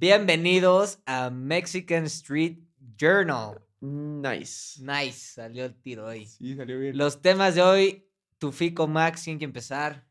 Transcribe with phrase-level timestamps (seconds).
[0.00, 2.58] Bienvenidos a Mexican Street
[2.96, 3.60] Journal.
[3.80, 4.80] Nice.
[4.80, 6.24] Nice, salió el tiro hoy.
[6.24, 6.96] Sí, salió bien.
[6.96, 8.06] Los temas de hoy,
[8.38, 10.06] Tufico Max, tienen que empezar.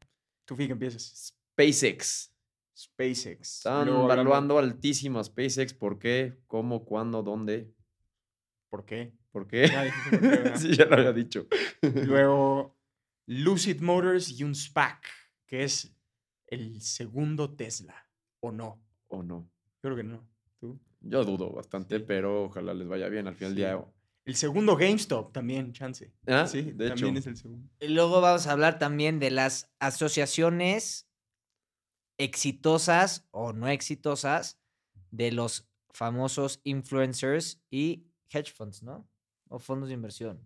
[0.45, 1.33] Fíjate, empiezas.
[1.53, 2.33] SpaceX.
[2.77, 3.57] SpaceX.
[3.59, 5.73] Están Luego hablamos- valuando altísimo a SpaceX.
[5.73, 6.37] ¿Por qué?
[6.47, 6.83] ¿Cómo?
[6.83, 7.23] ¿Cuándo?
[7.23, 7.73] ¿Dónde?
[8.69, 9.13] ¿Por qué?
[9.31, 9.69] ¿Por qué?
[9.69, 11.47] Ya por qué, sí, ya lo había dicho.
[11.81, 12.77] Luego,
[13.25, 15.01] Lucid Motors y un SPAC,
[15.45, 15.95] que es
[16.47, 17.95] el segundo Tesla.
[18.41, 18.83] ¿O no?
[19.07, 19.49] ¿O no?
[19.87, 20.19] Creo que no.
[20.59, 20.77] ¿Tú?
[20.99, 23.69] Yo dudo bastante, pero ojalá les vaya bien al final del Sí.
[23.71, 23.85] día.
[24.25, 26.11] El segundo GameStop también, chance.
[26.27, 27.19] Ah, sí, de también hecho.
[27.19, 27.69] es el segundo.
[27.79, 31.07] Y luego vamos a hablar también de las asociaciones
[32.17, 34.59] exitosas o no exitosas
[35.11, 39.07] de los famosos influencers y hedge funds, ¿no?
[39.47, 40.45] O fondos de inversión.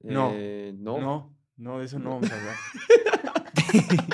[0.00, 1.00] No, Eh, no.
[1.00, 2.56] No, no, de eso no vamos a hablar.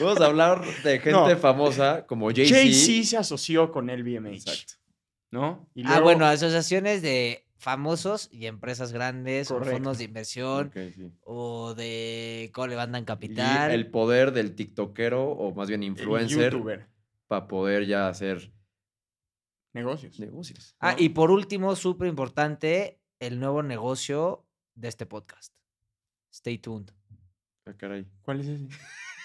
[0.00, 1.36] Vamos a hablar de gente No.
[1.38, 2.54] famosa como Jay-Z.
[2.54, 4.34] Jay-Z se asoció con LVMH.
[4.34, 4.74] Exacto.
[5.30, 5.68] ¿No?
[5.74, 9.76] Y Ah, bueno, asociaciones de famosos y empresas grandes o Correcto.
[9.76, 11.10] fondos de inversión sí.
[11.22, 13.70] o de cómo levantan Y capital.
[13.70, 16.54] el poder del tiktokero o más bien influencer
[17.26, 18.52] para poder ya hacer
[19.72, 20.20] Negocios.
[20.20, 20.76] negocios.
[20.78, 21.02] Ah, ¿no?
[21.02, 25.52] y por último, súper importante, el nuevo negocio de este podcast.
[26.32, 26.90] Stay tuned.
[27.66, 28.06] Ah, caray.
[28.22, 28.68] ¿Cuál es ese?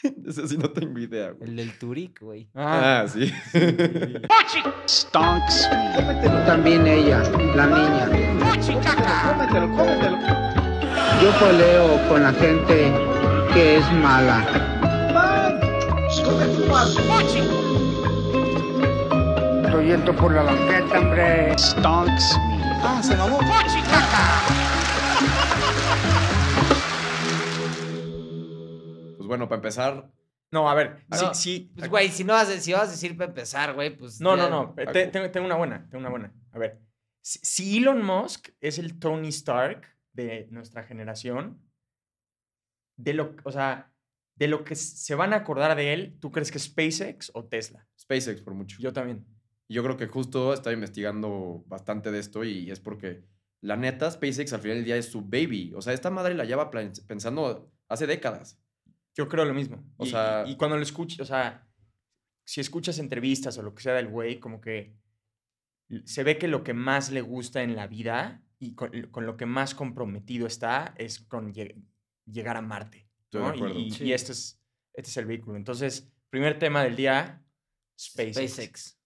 [0.28, 1.50] Ese sí no tengo idea, güey.
[1.50, 2.50] El del Turic, güey.
[2.56, 3.32] Ah, sí.
[4.88, 5.70] Stonks.
[6.46, 7.22] También ella,
[7.56, 8.10] la niña.
[11.22, 12.92] Yo peleo con la gente
[13.54, 14.46] que es mala.
[19.66, 21.58] Estoy yendo por la banqueta, hombre.
[21.58, 22.60] Stonks me.
[22.82, 24.79] Pues
[29.30, 30.12] bueno, para empezar,
[30.52, 31.06] No, a ver.
[31.10, 31.72] No, sí, sí.
[31.78, 34.20] Pues, güey, si no vas a, si vas a decir para empezar, güey, pues.
[34.20, 34.92] No, no, ya- no.
[34.92, 35.88] te- tengo, tengo una buena.
[35.90, 36.34] Tengo una buena.
[36.52, 36.82] A ver.
[37.22, 41.62] Si, si Elon Musk es el Tony Stark de nuestra generación,
[42.98, 43.94] de lo, o sea,
[44.36, 47.46] de lo que se van a acordar de él, ¿tú crees que es SpaceX o
[47.46, 47.88] Tesla?
[48.00, 48.78] SpaceX por mucho.
[48.80, 49.26] Yo también.
[49.70, 53.24] Yo creo que justo estaba investigando bastante de esto y es porque
[53.62, 55.74] la neta, SpaceX al final del día es su baby.
[55.76, 58.60] O sea, esta madre la lleva pensando hace décadas.
[59.20, 59.84] Yo creo lo mismo.
[59.98, 61.68] O y, sea- y cuando lo escuches, o sea,
[62.46, 64.96] si escuchas entrevistas o lo que sea del güey, como que
[66.06, 69.36] se ve que lo que más le gusta en la vida y con, con lo
[69.36, 71.84] que más comprometido está es con lleg-
[72.26, 73.10] llegar a Marte.
[74.06, 74.62] Y- este, es,
[74.94, 75.58] este es el vehículo.
[75.58, 77.44] Entonces, primer tema del día,
[78.00, 78.36] SpaceX.
[78.54, 79.00] SpaceX.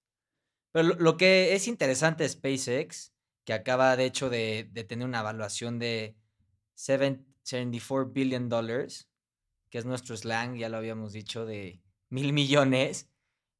[0.74, 3.14] Pero lo, lo que es interesante de SpaceX,
[3.46, 6.16] que acaba de hecho de, de tener una evaluación de
[6.76, 9.10] seven- 74 billion dollars,
[9.74, 13.10] que es nuestro slang, ya lo habíamos dicho, de mil millones,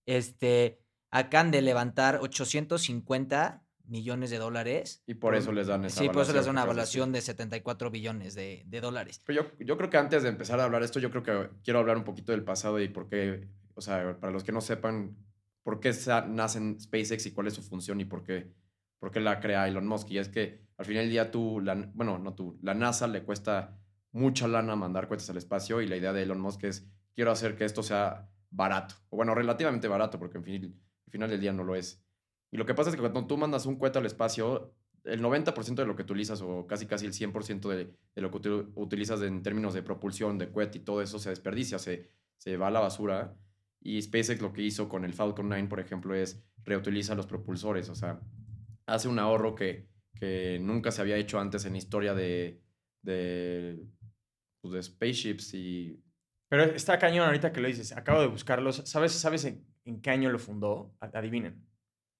[0.06, 0.80] este,
[1.10, 5.02] acaban de levantar 850 millones de dólares.
[5.08, 7.90] Y por eso les dan esa Sí, por eso les da una evaluación de 74
[7.90, 9.22] billones de, de dólares.
[9.26, 11.50] Pero yo, yo creo que antes de empezar a hablar de esto, yo creo que
[11.64, 14.62] quiero hablar un poquito del pasado y por qué, o sea, para los que no
[14.62, 15.18] sepan
[15.64, 15.94] por qué
[16.28, 18.54] nacen SpaceX y cuál es su función y por qué,
[19.00, 20.12] por qué la crea Elon Musk.
[20.12, 23.24] Y es que al final del día tú, la, bueno, no tú, la NASA le
[23.24, 23.80] cuesta
[24.14, 27.56] mucha lana mandar cohetes al espacio y la idea de Elon Musk es, quiero hacer
[27.58, 31.76] que esto sea barato, o bueno, relativamente barato, porque al final del día no lo
[31.76, 32.02] es.
[32.52, 35.76] Y lo que pasa es que cuando tú mandas un cohete al espacio, el 90%
[35.76, 39.22] de lo que utilizas, o casi casi el 100% de, de lo que util- utilizas
[39.24, 42.08] en términos de propulsión, de cohete y todo eso, se desperdicia, se,
[42.38, 43.36] se va a la basura.
[43.82, 47.90] Y SpaceX lo que hizo con el Falcon 9, por ejemplo, es reutiliza los propulsores,
[47.90, 48.22] o sea,
[48.86, 52.62] hace un ahorro que, que nunca se había hecho antes en historia de,
[54.64, 56.02] pues, de spaceships y...
[56.50, 57.92] Pero está cañón ahorita que lo dices.
[57.92, 58.82] Acabo de buscarlos.
[58.86, 60.96] ¿Sabes, sabes en, en qué año lo fundó?
[61.00, 61.68] Adivinen.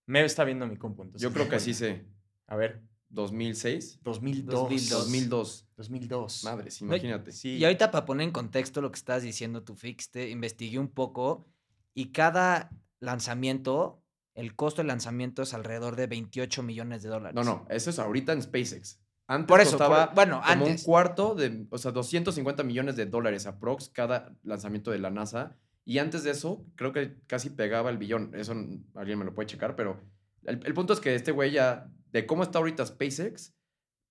[0.08, 1.04] Mev está viendo mi compu.
[1.04, 1.64] entonces Yo creo que cuenta.
[1.66, 2.06] sí sé.
[2.48, 2.82] A ver.
[3.10, 4.00] 2006.
[4.02, 4.54] 2002.
[4.54, 4.90] 2002.
[4.90, 5.68] 2002.
[5.78, 6.44] 2002.
[6.44, 7.32] Madres, No, imagínate.
[7.32, 7.58] Sí.
[7.58, 10.90] Y ahorita para poner en contexto lo que estás diciendo tú, Fix, te investigué un
[10.90, 11.48] poco
[11.94, 17.36] y cada lanzamiento, el costo del lanzamiento es alrededor de 28 millones de dólares.
[17.36, 19.00] No, no, eso es ahorita en SpaceX.
[19.28, 20.82] Antes Por eso, por- costaba bueno, como antes.
[20.82, 25.56] un cuarto de, o sea, 250 millones de dólares aprox cada lanzamiento de la NASA.
[25.86, 28.32] Y antes de eso, creo que casi pegaba el billón.
[28.36, 28.54] Eso
[28.96, 30.02] alguien me lo puede checar, pero
[30.44, 33.54] el, el punto es que este güey ya, de cómo está ahorita SpaceX,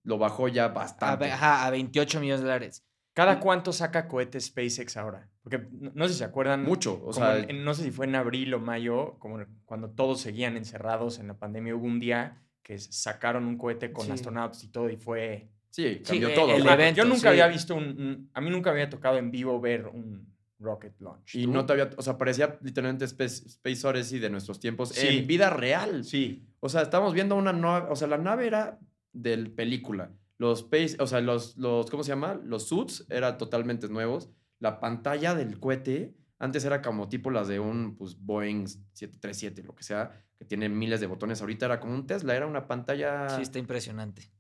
[0.05, 1.27] lo bajó ya a, bastante.
[1.27, 2.85] ve- ajá, a 28 millones de dólares.
[3.15, 5.29] ¿Cada cuánto saca cohetes SpaceX ahora?
[5.43, 6.63] Porque no, no sé si se acuerdan.
[6.65, 10.21] Mucho, o sea, en- no sé si fue en abril o mayo, como cuando todos
[10.23, 14.13] seguían encerrados en la pandemia, hubo un día que sacaron un cohete con Sí.
[14.13, 15.49] astronautas y todo y fue...
[15.71, 16.55] sí, Sí, cambió eh, todo.
[16.55, 16.71] el ¿no?
[16.73, 17.27] evento, Yo nunca sí.
[17.29, 21.35] había visto un, un- A mí nunca había tocado en vivo ver un rocket launch.
[21.35, 21.51] Y ¿Tú?
[21.53, 25.09] no todavía, o sea, parecía literalmente Space, Space Odyssey de nuestros tiempos Sí.
[25.09, 26.05] en vida real.
[26.05, 28.79] Sí, O sea, estamos viendo una nave, o sea, la nave era
[29.13, 30.13] del película.
[30.39, 32.41] Los space, o sea, los, los, ¿cómo se llama?
[32.45, 34.31] Los suits eran totalmente nuevos.
[34.61, 39.75] La pantalla del cohete antes era como tipo las de un pues, Boeing 737, lo
[39.75, 41.41] que sea, que tiene miles de botones.
[41.41, 44.31] Ahorita era como un Tesla, era una pantalla, Sí, está impresionante.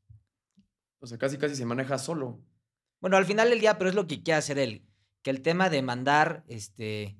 [1.00, 2.40] o sea, casi casi se maneja solo.
[3.00, 4.86] Bueno, al final del día, pero es lo que quiere hacer él.
[5.22, 7.16] Que el tema de mandar este,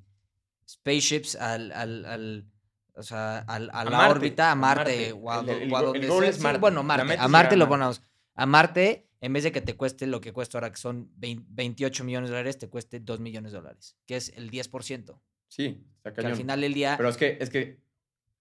[0.69, 2.47] spaceships al, al, al-
[2.95, 5.13] o sea, al- a, A la Marte, órbita, a Marte, Marte.
[5.13, 6.31] o a, El- do- el o a go- donde el goal sea.
[6.31, 6.59] es Sí, Marte.
[6.61, 7.17] bueno, Marte.
[7.19, 8.03] A Marte lo ponemos.
[8.35, 11.45] A Marte, en vez de que te cueste lo que cuesta ahora, que son 20
[11.49, 15.19] 28 millones de dólares, te cueste 2 millones de dólares, que es el 10%.
[15.49, 16.95] Sí, está Que al final del día...
[16.97, 17.81] Pero es que, es que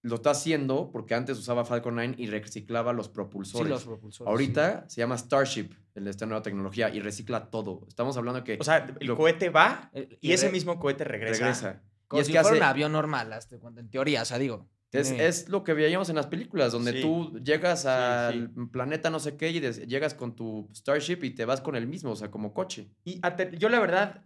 [0.02, 3.68] lo está haciendo porque antes usaba Falcon 9 y reciclaba los sí, propulsores.
[3.68, 4.28] los propulsores.
[4.30, 7.84] Ahorita se llama Starship, el de esta nueva tecnología, y recicla todo.
[7.86, 11.40] Estamos hablando que o sea, el Lo- cohete va Eh, y, ese mismo cohete regresa.
[11.44, 11.82] regresa.
[12.08, 14.24] Como y es si que fuera hace, un avión normal, hasta cuando- en teoría, o
[14.24, 14.68] sea, digo.
[14.92, 17.00] Es, tiene- es lo que veíamos en las películas, donde Sí.
[17.00, 18.60] tú llegas al sí.
[18.70, 21.86] planeta no sé qué y des- llegas con tu Starship y te vas con el
[21.86, 22.90] mismo, o sea, como coche.
[23.04, 23.20] Y
[23.58, 24.22] yo la verdad,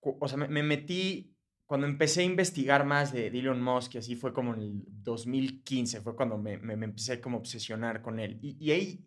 [0.00, 1.34] o sea, me, me metí,
[1.66, 6.00] cuando empecé a investigar más de, Elon Musk, y así fue como en el 2015,
[6.00, 8.38] fue cuando me, me- me empecé como a obsesionar con él.
[8.42, 9.04] Y, y ahí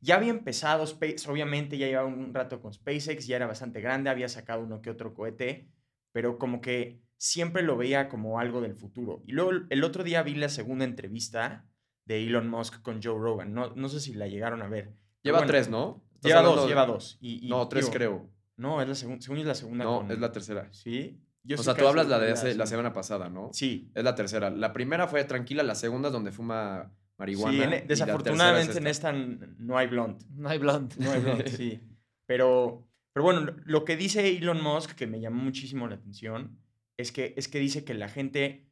[0.00, 4.10] ya había empezado, Space, obviamente ya llevaba un rato con SpaceX, ya era bastante grande,
[4.10, 5.66] había sacado uno que otro cohete,
[6.12, 9.22] pero como que siempre lo veía como algo del futuro.
[9.26, 11.64] Y luego el- otro día vi la segunda entrevista
[12.04, 14.92] de Elon Musk con Joe Rogan, no, no sé si la llegaron a ver.
[15.22, 16.04] Lleva bueno, tres, ¿no?
[16.16, 17.18] ¿Estás Lleva dos, de- lleva dos.
[17.22, 18.30] Y, y No, tres digo, creo.
[18.58, 19.22] no, es la segunda.
[19.22, 19.84] Según es la segunda.
[19.84, 20.68] No, con- es la tercera.
[20.70, 21.18] Sí.
[21.44, 23.48] Yo o sea, tú hablas la de hace- la semana pasada, ¿no?
[23.52, 23.90] Sí.
[23.94, 24.50] Es la tercera.
[24.50, 27.52] La primera fue tranquila, la segunda es donde fuma marihuana.
[27.56, 29.12] Sí, en- tercera es desafortunadamente en esta.
[29.12, 30.24] no hay blonde.
[30.36, 30.94] No hay blonde.
[30.98, 31.80] No hay blonde, sí.
[32.26, 36.58] Pero, pero bueno, lo- lo que dice Elon Musk, que me llamó muchísimo la atención,
[36.96, 38.66] es que, es que dice que la gente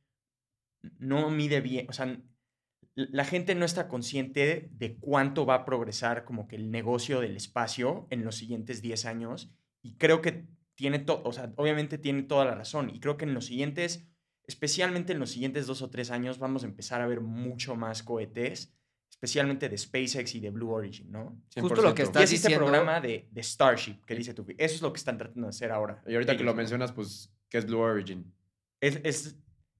[0.98, 2.20] no mide bien, o sea,
[2.94, 7.36] la gente no está consciente de cuánto va a progresar como que el negocio del
[7.36, 9.50] espacio en los siguientes 10 años.
[9.80, 12.90] Y creo que tiene todo, o sea, obviamente tiene toda la razón.
[12.94, 14.06] Y creo que en los siguientes,
[14.46, 18.02] especialmente en los siguientes dos o tres años, vamos a empezar a ver mucho más
[18.02, 18.74] cohetes,
[19.10, 21.40] especialmente de SpaceX y de Blue Origin, ¿no?
[21.56, 21.94] Justo lo 100%.
[21.94, 24.82] que Y estás es este diciendo- programa de, de Starship que dice tu Eso es
[24.82, 26.02] lo que están tratando de hacer ahora.
[26.06, 28.24] Y ahorita que lo mencionas, pues, ¿qué es Blue Origin?
[28.80, 29.36] Es, es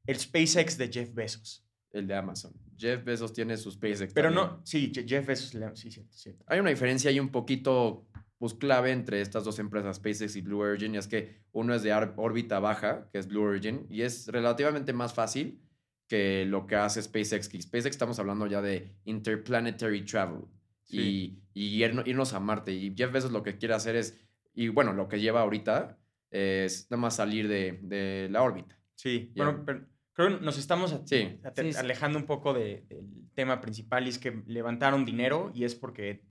[0.07, 1.67] el SpaceX de Jeff Bezos.
[1.91, 2.53] El de Amazon.
[2.77, 4.13] Jeff Bezos tiene su SpaceX.
[4.13, 4.47] Pero también.
[4.59, 6.45] no, sí, Je- Jeff Bezos, sí, cierto, cierto.
[6.49, 8.07] Hay una diferencia ahí un poquito
[8.39, 11.83] pues, clave entre estas dos empresas, SpaceX y Blue Origin, y es que uno es
[11.83, 15.61] de órbita baja, que es Blue Origin, y es relativamente más fácil
[16.09, 17.49] que lo que hace SpaceX.
[17.49, 20.43] Que SpaceX estamos hablando ya de interplanetary travel
[20.85, 21.41] Sí.
[21.55, 22.73] y, y irno- irnos a Marte.
[22.73, 24.19] Y Jeff Bezos lo que quiere hacer es,
[24.55, 25.99] y bueno, lo que lleva ahorita
[26.33, 28.79] es nada más salir de, de la órbita.
[28.95, 29.45] Sí, Ya.
[29.45, 31.39] bueno, pero creo que nos estamos a- Sí.
[31.45, 31.79] a- Sí, sí.
[31.79, 36.25] alejando un poco de- del tema principal y es que levantaron dinero y es porque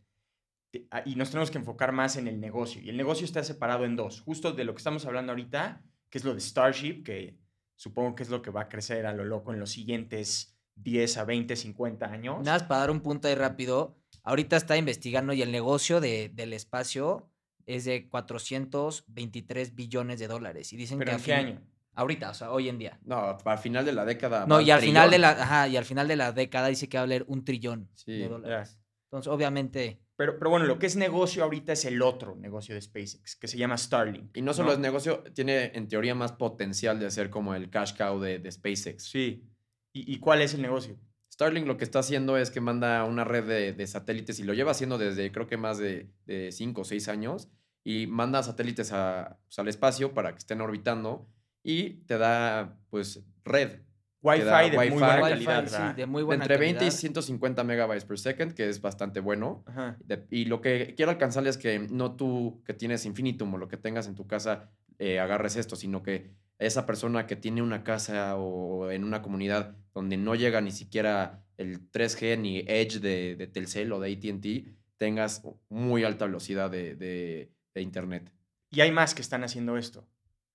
[0.72, 3.86] te- y nos tenemos que enfocar más en el negocio y el negocio está separado
[3.86, 7.38] en dos, justo de lo que estamos hablando ahorita, que es lo de Starship, que
[7.76, 11.18] supongo que es lo que va a crecer a lo loco en los siguientes 10
[11.18, 12.38] a 20, 50 años.
[12.46, 13.98] Nada más para dar un punto ahí rápido.
[14.24, 17.31] Ahorita está investigando y el negocio de- del espacio
[17.76, 20.72] es de 423 billones de dólares.
[20.74, 21.62] Y dicen pero que ¿en qué fin- año?
[21.94, 23.00] Ahorita, o sea, hoy en día.
[23.04, 24.46] No, para final de la década.
[24.48, 26.98] No, y al final de la, ajá, y al final de la década dice que
[26.98, 28.78] va a valer un trillón Sí, de dólares.
[29.06, 32.82] Entonces, obviamente, Pero, pero bueno, lo que es negocio ahorita es el otro negocio de
[32.82, 34.38] SpaceX, que se llama Starlink.
[34.38, 37.94] Y no solo es negocio, tiene en teoría más potencial de ser como el cash
[37.98, 39.04] cow de, de SpaceX.
[39.04, 39.44] Sí.
[39.92, 40.98] ¿Y, y cuál es el negocio?
[41.34, 44.54] Starlink lo que está haciendo es que manda una red de, de satélites y lo
[44.54, 46.10] lleva haciendo desde creo que más de
[46.54, 47.50] 5 o 6 años
[47.84, 51.28] y manda satélites a, pues, al espacio para que estén orbitando
[51.64, 53.80] y te da pues red
[54.24, 54.90] Wi-Fi da de Wi-Fi.
[54.92, 55.96] muy buena Wi-Fi, calidad.
[55.96, 56.96] de muy de buena entre 20 y calidad.
[56.96, 59.64] 150 megabytes per second, que es bastante bueno.
[59.66, 59.98] Ajá.
[60.06, 63.68] De- y lo que quiero alcanzarle es que no tú que tienes infinitum o lo
[63.68, 64.70] que tengas en tu casa
[65.00, 69.76] eh, agarres esto, sino que esa persona que tiene una casa o en una comunidad
[69.96, 74.78] donde no llega ni siquiera el 3G ni Edge de, de Telcel o de ATT,
[74.98, 78.32] tengas muy alta velocidad de, de- de internet.
[78.70, 80.08] Y hay más que están haciendo esto.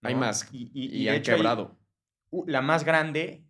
[0.03, 0.49] Hay más.
[0.53, 1.77] Y, Y, y- y de han hecho quebrado.
[2.47, 3.45] la más grande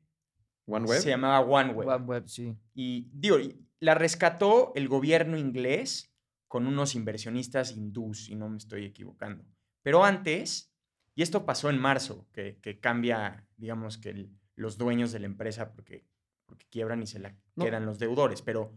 [0.66, 1.00] OneWeb.
[1.00, 1.86] se llamaba OneWeb.
[1.88, 2.56] OneWeb, sí.
[2.74, 6.12] Y digo, y la rescató el gobierno inglés
[6.48, 9.44] con unos inversionistas hindús, si no me estoy equivocando.
[9.82, 10.72] Pero antes,
[11.14, 15.26] y esto pasó en marzo, que, que cambia, digamos, que el- los dueños de la
[15.26, 16.06] empresa porque,
[16.46, 17.64] porque quiebran y se la No.
[17.64, 18.72] quedan los deudores, pero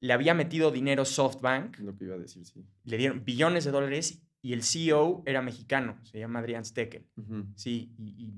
[0.00, 2.64] le había metido dinero SoftBank Lo que iba a decir, sí.
[2.84, 7.06] le dieron billones de dólares y el CEO era mexicano, se llama Adrián Steckel.
[7.54, 8.34] Sí, y, y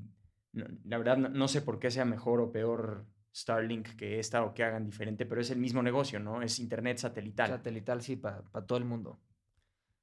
[0.53, 4.43] no- la verdad no, no sé por qué sea mejor o peor Starlink que esta
[4.45, 6.41] o que hagan diferente, pero es el mismo negocio, ¿no?
[6.43, 7.49] Es internet satelital.
[7.50, 9.21] Satelital, sí, para todo el mundo.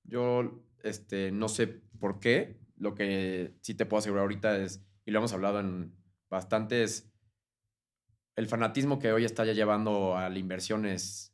[0.03, 1.67] Yo este, no sé
[1.99, 2.59] por qué.
[2.77, 5.95] Lo que sí te puedo asegurar ahorita es, y lo hemos hablado en
[6.29, 7.11] bastantes,
[8.35, 11.33] el fanatismo que hoy está ya llevando a la inversión es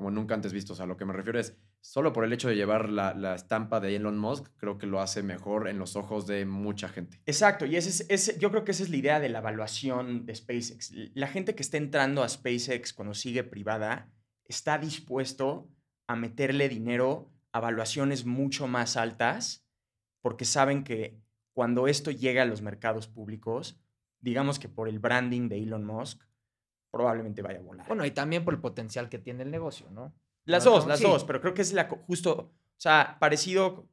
[0.00, 0.72] como nunca antes visto.
[0.72, 3.34] O sea, lo que me refiero es, solo por el hecho de llevar la, la
[3.34, 7.20] estampa de Elon Musk, creo que lo hace mejor en los ojos de mucha gente.
[7.26, 10.24] Exacto, y ese es, ese- yo creo que esa es la idea de la evaluación
[10.24, 10.92] de SpaceX.
[11.12, 14.10] La gente que está entrando a SpaceX cuando sigue privada
[14.46, 15.68] está dispuesto
[16.08, 19.66] a meterle dinero a valuaciones mucho más altas
[20.22, 21.20] porque saben que
[21.52, 23.78] cuando esto llega a los mercados públicos,
[24.20, 26.22] digamos que por el branding de Elon Musk,
[26.90, 27.86] probablemente vaya a volar.
[27.86, 30.12] Bueno, y también por el potencial que tiene el negocio, ¿no?
[30.44, 31.04] Las dos, las sí.
[31.04, 33.88] dos, pero creo que es la justo, o sea, parecido.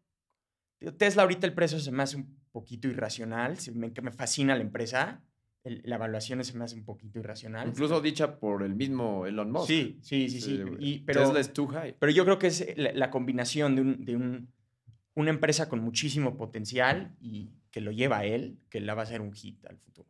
[0.97, 4.55] Tesla ahorita el precio se me hace un poquito irracional, se me, que me fascina
[4.55, 5.23] la empresa,
[5.63, 7.67] el- la evaluación se me hace un poquito irracional.
[7.67, 9.67] Incluso dicha por el mismo Elon Musk.
[9.67, 10.61] Sí, sí, sí, sí.
[10.61, 11.95] Eh, y- pero, Tesla es too high.
[11.99, 14.53] pero yo creo que es la, la combinación de, un, de un-
[15.15, 19.03] una empresa con muchísimo potencial y que lo lleva a él, que la va a
[19.03, 20.07] hacer un hit al futuro.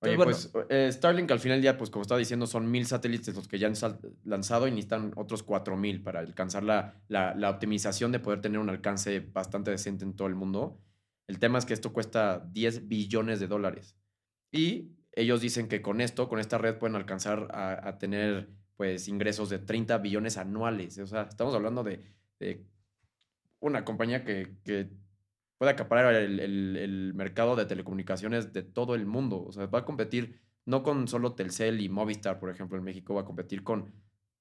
[0.00, 2.86] Oye, Entonces, pues eh, Starlink al final del día, pues como estaba diciendo, son mil
[2.86, 3.74] satélites los que ya han
[4.24, 8.60] lanzado y necesitan otros cuatro mil para alcanzar la, la, la optimización de poder tener
[8.60, 10.80] un alcance bastante decente en todo el mundo.
[11.26, 13.96] El tema es que esto cuesta 10 billones de dólares.
[14.52, 19.08] Y ellos dicen que con esto, con esta red, pueden alcanzar a, a tener pues
[19.08, 20.96] ingresos de 30 billones anuales.
[20.98, 22.04] O sea, estamos hablando de,
[22.38, 22.64] de
[23.58, 24.90] una compañía que, que
[25.58, 29.42] puede acaparar el, el- el mercado de telecomunicaciones de todo el mundo.
[29.44, 33.14] O sea, va a competir no con solo Telcel y Movistar, por ejemplo, en México,
[33.14, 33.92] va a competir con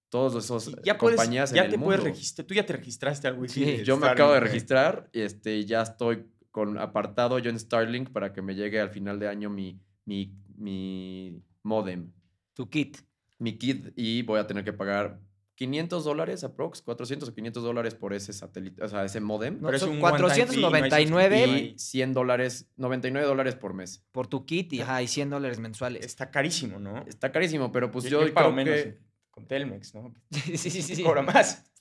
[0.10, 2.14] todos esos eh, ya puedes, compañías ya en te el puedes mundo.
[2.14, 3.64] registrar, tú ya te registraste al wifi.
[3.78, 8.10] Sí, Yo me acabo de registrar y este, ya estoy con apartado yo en Starlink
[8.12, 12.12] para que me llegue al final de año mi, mi, mi modem,
[12.54, 12.98] Tu kit.
[13.40, 15.20] mi kit y voy a tener que pagar
[15.58, 19.56] 500 dólares aprox, 400 o 500 dólares por ese satélite, o sea, ese modem.
[19.56, 21.74] No, Pero es son un one-time fee, no hay 499 suscripción.
[21.76, 24.06] Y 100 dólares, 99 dólares por mes.
[24.12, 26.06] por tu kit y, ajá, y 100 dólares mensuales.
[26.06, 27.04] Está carísimo, ¿no?
[27.08, 29.00] Está carísimo, pero pues yo, yo, yo pago creo menos que
[29.32, 30.14] con Telmex, ¿no?
[30.30, 30.96] Sí, sí, sí.
[30.96, 31.04] sí.
[31.04, 31.72] Cobra más.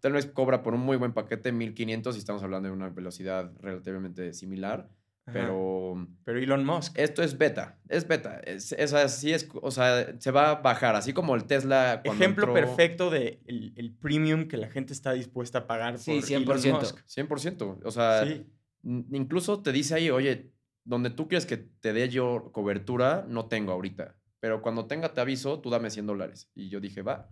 [0.00, 3.52] tal vez cobra por un muy buen paquete 1500 y estamos hablando de una velocidad
[3.60, 4.90] relativamente similar.
[5.32, 6.98] Pero Pero Elon Musk.
[6.98, 10.94] esto es beta, es beta, es, es así es, o sea, se va a bajar,
[10.96, 15.12] así como el Tesla Ejemplo entró- perfecto de el, el premium que la gente está
[15.12, 16.80] dispuesta a pagar Sí, por Elon 100%.
[16.80, 16.98] Musk.
[17.06, 18.46] 100%, o sea, Sí.
[18.84, 20.52] incluso te dice ahí, oye,
[20.84, 24.14] donde tú quieres que te dé yo cobertura, no tengo ahorita.
[24.38, 26.48] Pero cuando tenga te aviso, tú dame 100 dólares.
[26.54, 27.28] Y yo dije, va.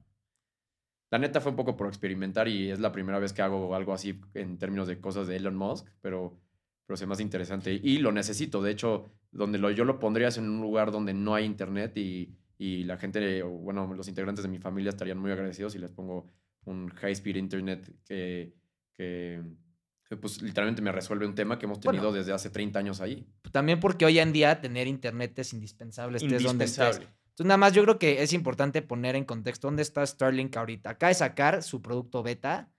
[1.13, 3.93] La neta fue un poco por experimentar y es la primera vez que hago algo
[3.93, 6.37] así en términos de cosas de Elon Musk, pero,
[6.87, 7.73] pero se hace interesante.
[7.73, 8.63] Y lo necesito.
[8.63, 11.97] De hecho, donde lo, yo lo pondría es en un lugar donde no hay internet
[11.97, 15.91] y, y la gente, bueno, los integrantes de mi familia estarían muy agradecidos si les
[15.91, 16.31] pongo
[16.65, 18.55] un high-speed internet que,
[18.95, 19.43] que,
[20.21, 22.17] pues literalmente me resuelve un tema que hemos tenido Bueno.
[22.17, 23.27] desde hace 30 años ahí.
[23.51, 26.99] También porque hoy en día tener internet es indispensable, estés donde estés.
[26.99, 30.91] Entonces, nada más yo creo que es importante poner en contexto dónde está Starlink ahorita.
[30.91, 32.71] Acaba de sacar su producto beta,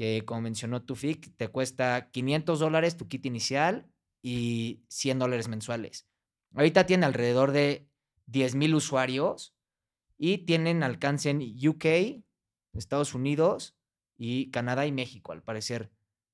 [0.00, 3.86] que como mencionó Tufik, te cuesta 500 dólares tu kit inicial
[4.22, 6.08] y 100 dólares mensuales.
[6.54, 7.86] Ahorita tiene alrededor de
[8.24, 9.54] 10 mil usuarios
[10.16, 12.24] y tienen alcance en UK,
[12.72, 13.76] Estados Unidos
[14.16, 15.90] y Canadá y México, al parecer,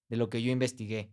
[0.09, 1.13] de lo que yo investigué.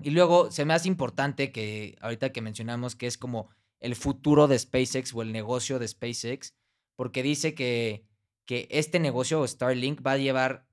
[0.00, 4.48] Y luego se me hace importante que ahorita que mencionamos que es como el futuro
[4.48, 6.54] de SpaceX o el negocio de SpaceX,
[6.96, 8.06] porque dice que,
[8.46, 10.65] que este negocio, Starlink, va a llevar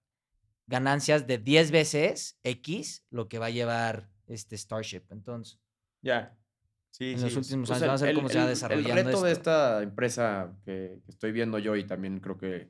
[0.68, 5.04] ganancias de 10 veces X lo que va a llevar este Starship.
[5.12, 5.60] Entonces,
[6.02, 6.38] Ya.
[6.92, 7.24] Sí, en sí.
[7.26, 9.26] los últimos años, vamos a ver el- cómo se va desarrollando El reto esto.
[9.26, 12.70] de esta empresa que, estoy viendo yo y también creo que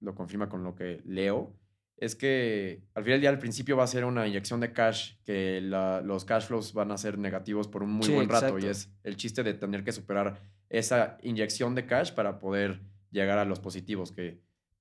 [0.00, 1.54] lo confirma con lo que leo,
[1.96, 5.18] es que al final del día al principio va a ser una inyección de cash,
[5.24, 8.58] que la- los cash flows van a ser negativos por un muy Sí, buen rato
[8.58, 12.80] y es el chiste de tener que superar esa inyección de cash para poder
[13.12, 14.40] llegar a los positivos, que,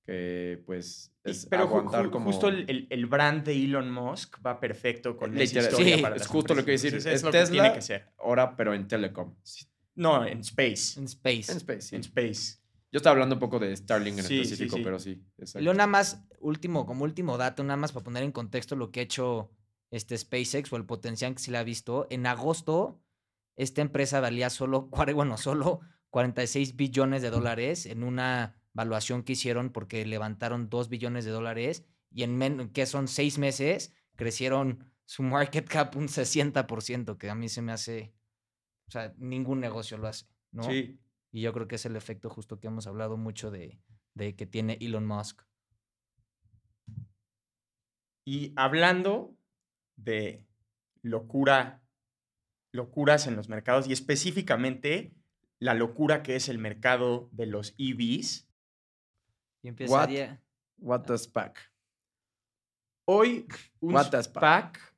[0.09, 2.25] que pues Y- es Pero ju- aguantar ju- como...
[2.31, 6.15] justo el, el- el brand de Elon Musk va perfecto con Literal- historia sí, para
[6.15, 8.07] es justo lo que decir, Entonces, es es lo que Tesla, tiene que ser.
[8.17, 9.35] Ahora, pero en telecom.
[9.95, 10.99] No, en space.
[10.99, 11.51] En Space.
[11.51, 11.95] En Space, sí.
[11.95, 12.57] En space.
[12.91, 14.83] Yo estaba hablando un poco de Starlink en Sí, específico, sí.
[14.83, 15.09] pero sí.
[15.37, 15.63] Y exacto.
[15.63, 19.01] luego nada más, último, como último dato, nada más para poner en contexto lo que
[19.01, 19.51] ha hecho
[19.91, 22.07] este SpaceX o el potencial que se le ha visto.
[22.09, 22.99] En agosto,
[23.57, 29.71] esta empresa valía solo, bueno, solo 46 billones de dólares en una valuación que hicieron
[29.71, 35.23] porque levantaron 2 billones de dólares y en men- que son seis meses crecieron su
[35.23, 38.13] market cap un 60%, que a mí se me hace,
[38.87, 40.63] o sea, ningún negocio lo hace, ¿no?
[40.63, 40.99] Sí.
[41.31, 43.81] Y yo creo que es el efecto justo que hemos hablado mucho de,
[44.13, 45.41] de que tiene Elon Musk.
[48.25, 49.35] Y hablando
[49.95, 50.45] de
[51.01, 51.81] locura,
[52.71, 55.13] locuras en los mercados y específicamente
[55.59, 58.48] la locura que es el mercado de los EVs,
[59.63, 60.41] Y empezaría...
[60.81, 61.59] What the SPAC?
[63.07, 63.47] hoy
[63.81, 64.77] un What the SPAC?
[64.77, 64.95] SPAC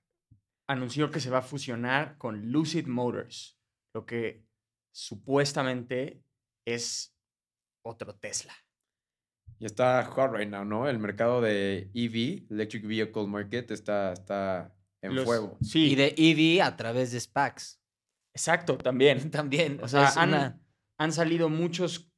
[0.69, 3.57] anunció que se va a fusionar con Lucid Motors,
[3.95, 4.45] lo que
[4.93, 6.23] supuestamente
[6.67, 7.15] es
[7.85, 8.53] otro Tesla.
[9.59, 10.87] Y está hot right now, ¿no?
[10.87, 15.57] El mercado de EV, Electric Vehicle Market, está, está en Los- fuego.
[15.61, 17.79] Sí, Y de EV a través de SPACs.
[18.35, 19.29] exacto, también.
[19.31, 19.79] También.
[19.81, 20.59] O O sea, es han, una-
[20.99, 22.10] han salido muchos,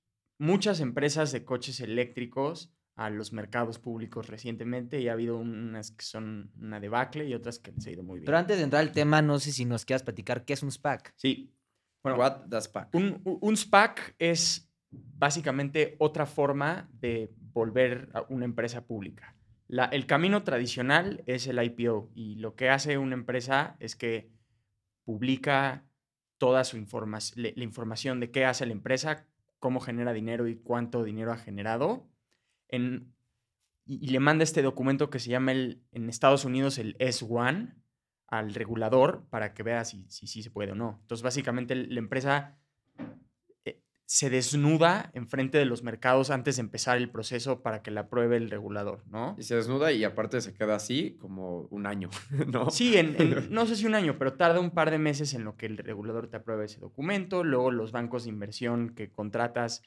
[0.44, 6.04] muchas empresas de coches eléctricos a los mercados públicos recientemente y ha habido unas que
[6.06, 8.26] son una debacle y otras que les ha ido muy bien.
[8.26, 10.72] Pero antes de entrar al tema, no sé si nos quieras platicar qué es un
[10.72, 11.14] SPAC.
[11.16, 11.50] sí.
[12.04, 12.90] Bueno, What the SPAC?
[12.94, 19.38] un, SPAC es básicamente otra forma de volver a una empresa pública.
[19.70, 24.30] La- el camino tradicional es el IPO y lo que hace una empresa es que
[25.06, 25.86] publica
[26.38, 29.26] toda su información, la información de qué hace la empresa,
[29.64, 32.06] cómo genera dinero y cuánto dinero ha generado,
[32.68, 33.16] en-
[33.86, 37.74] y, le manda este documento que se llama el, en Estados Unidos el S1
[38.28, 40.98] al regulador para que vea si sí si, se puede o no.
[41.04, 42.58] Entonces, básicamente la empresa
[44.06, 48.38] se desnuda enfrente de los mercados antes de empezar el proceso para que la apruebe
[48.38, 49.36] el regulador, ¿no?
[49.40, 52.10] Y se desnuda y aparte se queda así como un año,
[52.52, 52.70] ¿no?
[52.70, 55.44] Sí, en, en- no sé si un año, pero tarda un par de meses en
[55.46, 57.44] lo que el regulador te apruebe ese documento.
[57.44, 59.82] Luego los bancos de inversión que contratas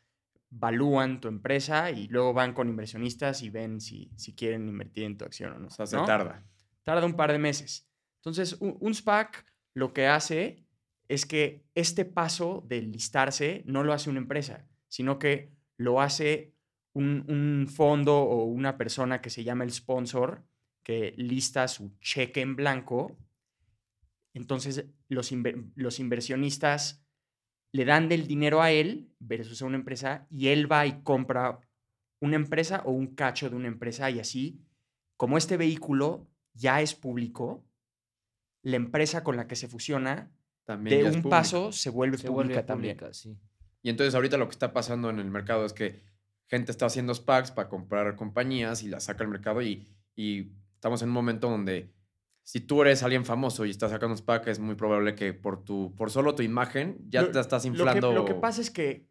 [0.50, 5.18] valúan tu empresa y luego van con inversionistas y ven si, si quieren invertir en
[5.18, 5.66] tu acción o no.
[5.66, 6.04] O sea, se ¿no?
[6.04, 6.44] tarda.
[6.84, 7.88] Tarda un par de meses.
[8.18, 9.44] Entonces, un, un SPAC
[9.74, 10.65] lo que hace
[11.08, 16.54] es que este paso de listarse no lo hace una empresa, sino que lo hace
[16.94, 20.44] un, fondo o una persona que se llama el sponsor,
[20.82, 23.16] que lista su cheque en blanco.
[24.34, 25.32] Entonces, los,
[25.74, 27.04] los inversionistas
[27.72, 31.60] le dan del dinero a él versus a una empresa y él va y compra
[32.20, 34.64] una empresa o un cacho de una empresa y así,
[35.18, 37.66] como este vehículo ya es público,
[38.62, 40.32] la empresa con la que se fusiona
[40.66, 42.96] También de ya un es paso se vuelve Se pública vuelve también.
[42.98, 43.38] pública, sí.
[43.82, 46.02] Y entonces ahorita lo que está pasando en el mercado es que
[46.48, 51.00] gente está haciendo SPACs para comprar compañías y las saca al mercado y, y estamos
[51.02, 51.92] en un momento donde
[52.42, 55.64] si tú eres alguien famoso y estás sacando un SPAC es muy probable que por,
[55.64, 58.12] tu, por solo tu imagen ya Lo- te estás Lo que- inflando.
[58.12, 59.08] Lo que, pasa es que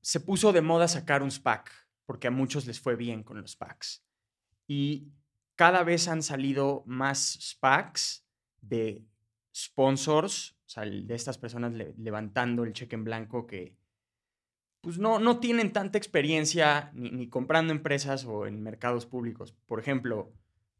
[0.00, 1.70] se puso de moda sacar un SPAC,
[2.04, 4.04] porque a muchos les fue bien con los SPACs.
[4.66, 5.08] Y
[5.56, 8.26] cada vez han salido más SPACs
[8.60, 9.02] de
[9.54, 13.76] sponsors, o sea, el- de estas personas le- levantando el cheque en blanco que
[14.80, 19.54] pues no, no tienen tanta experiencia ni, ni comprando empresas o en mercados públicos.
[19.66, 20.30] Por ejemplo,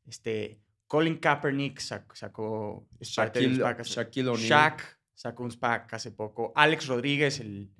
[0.06, 4.46] este, Colin Kaepernick sac- sacó Shaquille- SPAC hace- Shaquille O'Neal.
[4.46, 4.82] Shaq
[5.14, 6.52] sacó un SPAC hace poco.
[6.54, 7.70] Alex Rodríguez, el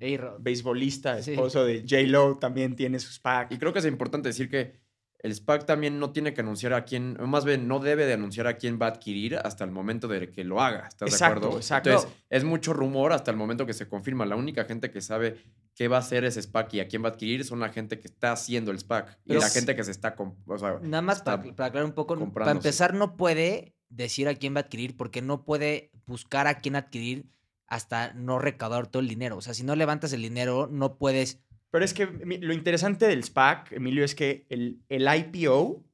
[0.40, 1.33] beisbolista, Sí.
[1.33, 3.52] esposo de J-Lo, también tiene su SPAC.
[3.52, 4.80] Y creo que es importante decir que
[5.25, 8.47] el SPAC también no tiene que anunciar a quién, más bien no debe de anunciar
[8.47, 10.87] a quién va a adquirir hasta el momento de que lo haga.
[10.87, 11.57] ¿Estás Exacto, de acuerdo?
[11.57, 11.89] exacto.
[11.89, 14.27] Entonces, es mucho rumor hasta el momento que se confirma.
[14.27, 15.39] La única gente que sabe
[15.75, 17.99] qué va a hacer ese SPAC y a quién va a adquirir son la gente
[18.01, 21.23] que está haciendo el SPAC y la gente que se está, o sea, Nada más
[21.23, 24.95] para, para aclarar un poco, para empezar no puede decir a quién va a adquirir
[24.95, 27.31] porque no puede buscar a quién adquirir
[27.67, 29.39] hasta no recaudar todo el dinero.
[29.39, 31.41] O sea, si no levantas el dinero, no puedes...
[31.75, 35.85] Pero es que lo interesante del SPAC, Emilio, es que el, el IPO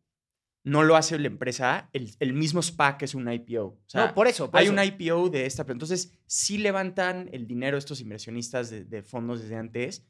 [0.62, 3.64] no lo hace la empresa, el, el mismo SPAC es un IPO.
[3.64, 4.50] O sea, no, por eso.
[4.50, 4.74] por hay eso.
[4.74, 9.40] un IPO de esta, pero entonces sí levantan el dinero estos inversionistas de, de fondos
[9.40, 10.04] desde antes,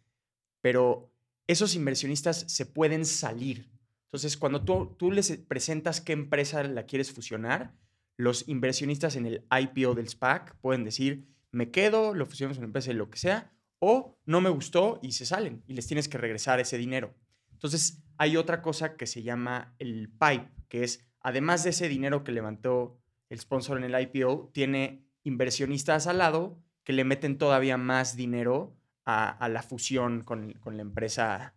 [0.61, 1.15] pero
[1.47, 3.71] esos inversionistas se pueden salir.
[4.07, 7.77] Entonces, cuando tú, tú les presentas qué empresa la quieres fusionar,
[8.17, 12.71] los inversionistas en el IPO del SPAC pueden decir, me quedo, lo fusionamos en una
[12.71, 16.19] empresa, lo que sea, o no me gustó y se salen y les tienes que
[16.19, 17.15] regresar ese dinero.
[17.53, 22.23] Entonces, hay otra cosa que se llama el PIPE, que es, además de ese dinero
[22.23, 27.77] que levantó el sponsor en el IPO, tiene inversionistas al lado que le meten todavía
[27.77, 31.55] más dinero a, a la fusión con, con la empresa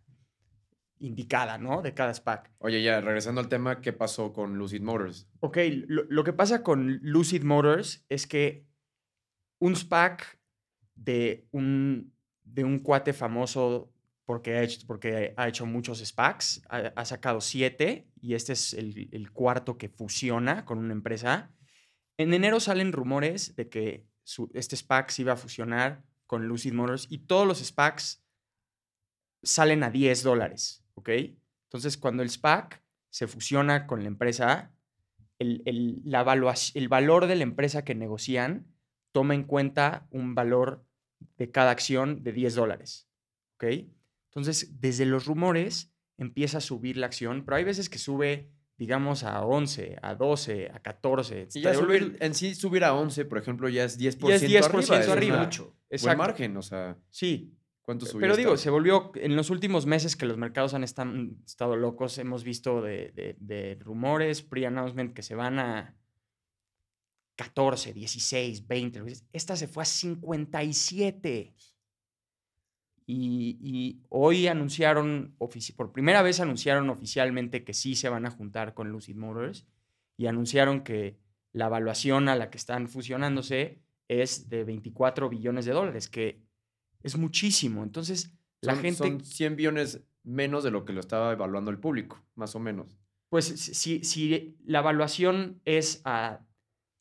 [1.00, 1.82] indicada, ¿no?
[1.82, 2.52] De cada SPAC.
[2.60, 5.28] Oye, ya, regresando al tema, ¿qué pasó con Lucid Motors?
[5.42, 5.58] Ok,
[5.88, 8.66] lo, lo que pasa con Lucid Motors es que
[9.60, 10.40] un SPAC
[10.96, 13.92] de un, de un cuate famoso
[14.26, 19.32] porque ha hecho, porque ha hecho muchos SPACs, ha, sacado siete y este es el,
[19.32, 21.52] cuarto que fusiona con una empresa.
[22.18, 24.08] En enero salen rumores de que
[24.54, 28.24] este SPAC se iba a fusionar con Lucid Motors y todos los SPACs
[29.44, 30.86] salen a 10 dólares.
[31.06, 34.72] Entonces, cuando el SPAC se fusiona con la empresa,
[35.38, 36.24] el, el- la
[36.76, 38.73] el valor de la empresa que negocian
[39.14, 40.86] toma en cuenta un valor
[41.38, 43.08] de cada acción de 10 dólares,
[43.56, 43.64] ¿ok?
[44.30, 49.24] Entonces, desde los rumores empieza a subir la acción, pero hay veces que sube, digamos,
[49.24, 51.48] a 11, a 12, a 14.
[51.54, 54.44] Y ya subir, en sí subir a 11, por ejemplo, ya es 10%, Ya es
[54.44, 55.14] 10% arriba.
[55.14, 55.36] arriba.
[55.38, 55.76] Es mucho.
[56.06, 58.22] una- buen margen, o sea, Sí, ¿cuánto subió?
[58.22, 62.44] Pero digo, se volvió, en los últimos meses que los mercados han estado locos, hemos
[62.44, 65.96] visto de, de- de rumores, pre-announcement, que se van a
[67.36, 69.00] 14, 16, 20.
[69.00, 69.28] lo que sea.
[69.34, 71.54] Esta se fue a 57.
[73.06, 75.36] Y, y hoy anunciaron,
[75.76, 79.68] por primera vez anunciaron oficialmente que sí se van a juntar con Lucid Motors
[80.16, 81.18] y anunciaron que
[81.52, 86.42] la evaluación a la que están fusionándose es de 24 billones de dólares, que
[87.02, 87.84] es muchísimo.
[87.84, 91.80] Entonces, la Son- gente, Son 100 billones menos de lo que lo estaba evaluando el
[91.80, 92.98] público, más o menos.
[93.30, 96.46] pues si- si la evaluación es a...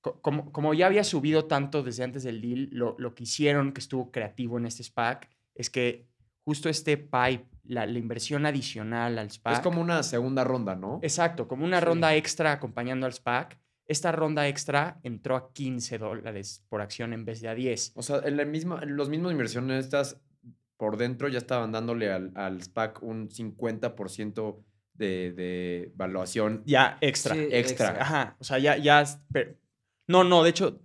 [0.02, 3.72] co- Como, como ya había subido tanto desde antes del deal, lo, lo que hicieron,
[3.72, 6.06] que estuvo creativo en este SPAC, es que
[6.44, 9.54] justo este pipe, la, la inversión adicional al SPAC...
[9.54, 10.98] Es como una segunda ronda, ¿no?
[11.02, 11.86] Exacto, como una Sí.
[11.86, 13.58] ronda extra acompañando al SPAC.
[13.86, 17.92] Esta ronda extra entró a 15 dólares por acción en vez de a 10.
[17.94, 20.20] O sea, en, la misma, en los mismos inversionistas
[20.76, 24.56] por dentro ya estaban dándole al, al SPAC un 50%
[24.94, 26.62] de, de evaluación.
[26.66, 27.34] Ya, extra.
[27.34, 27.96] Sí, extra.
[28.00, 29.04] Ajá, o sea, ya, ya,
[30.06, 30.80] no, no, de hecho,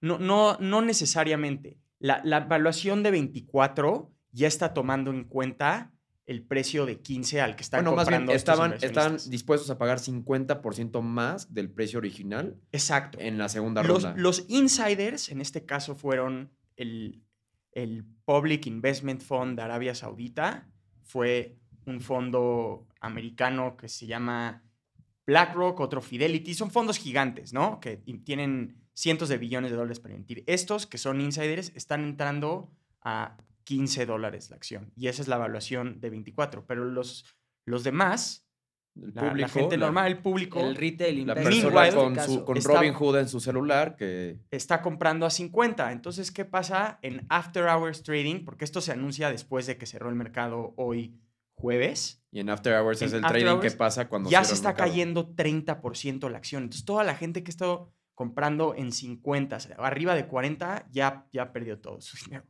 [0.00, 1.78] no, no, no necesariamente.
[1.98, 5.92] La, la evaluación de 24 ya está tomando en cuenta
[6.26, 9.98] el precio de 15 al que están Bueno, más bien, comprando estaban, dispuestos a pagar
[9.98, 13.18] 50% más del precio original Exacto.
[13.20, 14.20] en la segunda Los, ronda.
[14.20, 17.22] los insiders, en este caso, fueron el,
[17.72, 20.68] el Public Investment Fund de Arabia Saudita.
[21.04, 24.64] Fue un fondo americano que se llama
[25.26, 26.54] BlackRock, otro Fidelity.
[26.54, 27.80] Son fondos gigantes, ¿no?
[27.80, 30.44] Que tienen cientos de billones de dólares para invertir.
[30.46, 32.70] Estos, que son insiders, están entrando
[33.02, 34.92] a 15 dólares la acción.
[34.96, 36.66] Y esa es la evaluación de 24.
[36.66, 37.24] Pero los,
[37.66, 38.46] los demás,
[38.94, 42.56] el la, gente la- normal, el público, El retail La persona con, este su, con
[42.56, 44.38] está- Robin Hood en su celular que...
[44.50, 45.92] está comprando a 50.
[45.92, 48.44] Entonces, ¿qué pasa en After Hours Trading?
[48.44, 51.18] Porque esto se anuncia después de que cerró el mercado hoy
[51.56, 52.22] jueves.
[52.30, 55.34] Y en After Hours es el trading Hours que pasa cuando ya se está cayendo
[55.34, 56.64] 30% la acción.
[56.64, 60.86] Entonces, toda la gente que ha estado comprando en 50, o sea, arriba de 40,
[60.90, 62.44] ya, ya perdió todo su dinero.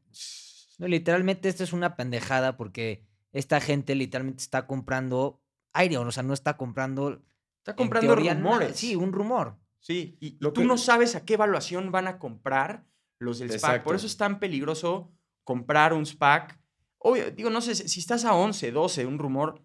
[0.79, 5.41] No, literalmente esto es una pendejada porque esta gente literalmente está comprando
[5.73, 7.23] aire, o sea, no está comprando.
[7.59, 8.45] Está comprando teoría, nada.
[8.45, 8.77] rumores.
[8.77, 9.57] Sí, un rumor.
[9.81, 12.85] Sí, y, Lo tú que- no sabes a qué evaluación van a comprar
[13.19, 13.83] los del SPAC.
[13.85, 15.13] Por eso es tan peligroso
[15.45, 16.59] comprar un SPAC.
[16.99, 19.63] Obvio, digo, no sé, si estás a 11, 12, un rumor,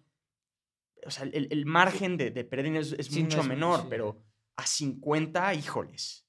[1.04, 3.80] o sea, el, el margen de, de pérdida es, es Sí, no mucho es- menor,
[3.80, 3.86] sí.
[3.90, 4.22] pero
[4.56, 6.26] a 50, híjoles.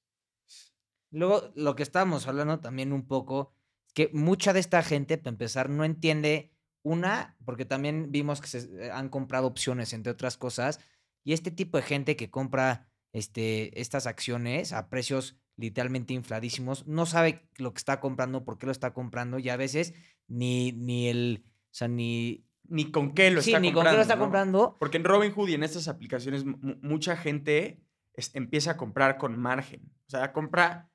[1.10, 3.52] Luego, lo que estábamos hablando también un poco,
[3.94, 8.90] que mucha de esta gente, para empezar, no entiende una, porque también vimos que se
[8.90, 10.80] han comprado opciones, entre otras cosas,
[11.22, 17.06] y este tipo de gente que compra este, estas acciones a precios literalmente infladísimos, no
[17.06, 19.94] sabe lo que está comprando, por qué lo está comprando, y a veces
[20.26, 23.84] ni, ni el, o sea, ni, Ni con qué lo sí, está ni comprando.
[23.90, 24.22] con qué lo está ¿no?
[24.22, 27.80] comprando, Porque en Robinhood y en estas aplicaciones, mu- mu- mucha gente
[28.14, 29.82] es- empieza a comprar con margen.
[30.06, 30.90] O sea, compra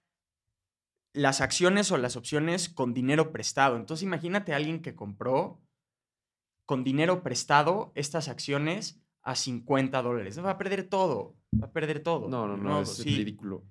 [1.14, 3.76] las acciones o las opciones con dinero prestado.
[3.78, 5.62] Entonces, imagínate a alguien que compró
[6.66, 10.44] con dinero prestado estas acciones a 50 dólares.
[10.44, 11.36] Va a perder todo.
[11.62, 12.30] Va a perder todo.
[12.30, 13.18] No, no, no, modo, es sí.
[13.18, 13.64] ridículo.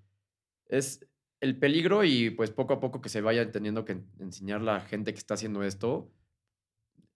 [0.69, 1.07] Es
[1.41, 4.81] el peligro y pues poco a poco que se vaya teniendo que en- enseñar la
[4.81, 6.13] gente que está haciendo esto,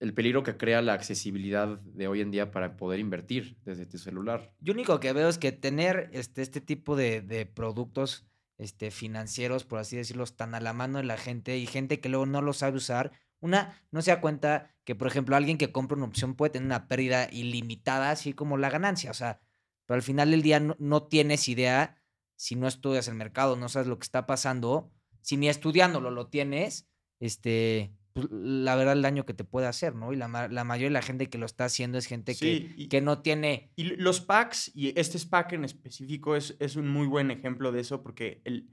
[0.01, 3.99] el peligro que crea la accesibilidad de hoy en día para poder invertir desde tu
[3.99, 4.53] celular.
[4.59, 8.27] Yo único que veo es que tener este, este tipo de, de productos
[8.59, 12.09] este, financieros, por así decirlo, tan a la mano de la gente y gente que
[12.09, 15.73] luego no lo sabe usar, una no se da cuenta que, por ejemplo, alguien que
[15.73, 19.11] compra una opción puede tener una pérdida ilimitada, así como la ganancia.
[19.11, 19.41] O sea,
[19.87, 22.02] pero al final del día no, no tienes idea
[22.43, 26.27] si no estudias el mercado, no sabes lo que está pasando, si ni estudiándolo lo
[26.27, 26.89] tienes,
[27.21, 30.13] este, pues, la verdad el daño que te puede hacer, ¿no?
[30.13, 32.89] Y la, la mayoría de la gente que lo está haciendo es gente que, y-
[32.89, 37.07] que no tiene Y los packs, y este SPAC en específico es, es un muy
[37.07, 38.69] buen ejemplo de eso, porque el,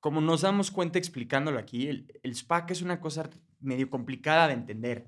[0.00, 4.52] como nos damos cuenta explicándolo aquí, el, el SPAC es una cosa medio complicada de
[4.54, 5.06] entender,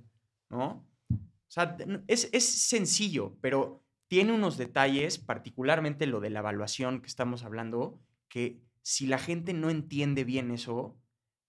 [0.48, 0.88] ¿no?
[1.10, 7.06] O sea, es, es sencillo, pero tiene unos detalles, particularmente lo de la evaluación que
[7.06, 10.98] estamos hablando, que si la gente no entiende bien eso, o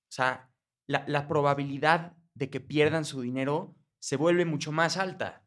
[0.10, 0.52] sea,
[0.86, 5.44] la, la probabilidad de que pierdan su dinero se vuelve mucho más alta.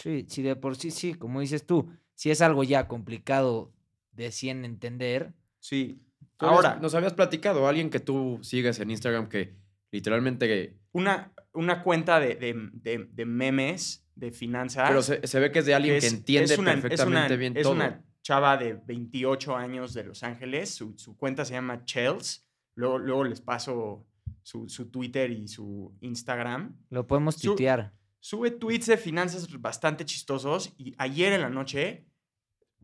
[0.00, 3.72] Sí, sí, de por sí, sí, como dices tú, si es algo ya complicado
[4.12, 6.00] de 100 entender, Sí.
[6.38, 9.56] Habías- Ahora, nos habías platicado, alguien que tú sigues en Instagram que
[9.90, 10.76] literalmente...
[10.92, 14.88] una, una cuenta de, de- de- de memes de finanzas.
[14.88, 17.26] Pero se, se ve que es de alguien que, es- entiende es una- es perfectamente
[17.34, 17.72] una- bien es todo.
[17.74, 20.74] una chava de 28 años de Los Ángeles.
[20.74, 22.46] Su, su cuenta se llama Chels.
[22.74, 24.06] Luego, luego les paso
[24.42, 26.76] su, su Twitter y su Instagram.
[26.90, 27.92] lo podemos Su- tuitear.
[28.20, 30.74] Sube tweets de finanzas bastante chistosos.
[30.76, 32.04] Y ayer en la noche,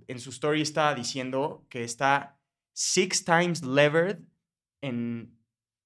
[0.07, 2.39] en su story estaba diciendo que está
[2.73, 4.19] six times levered
[4.81, 5.37] en,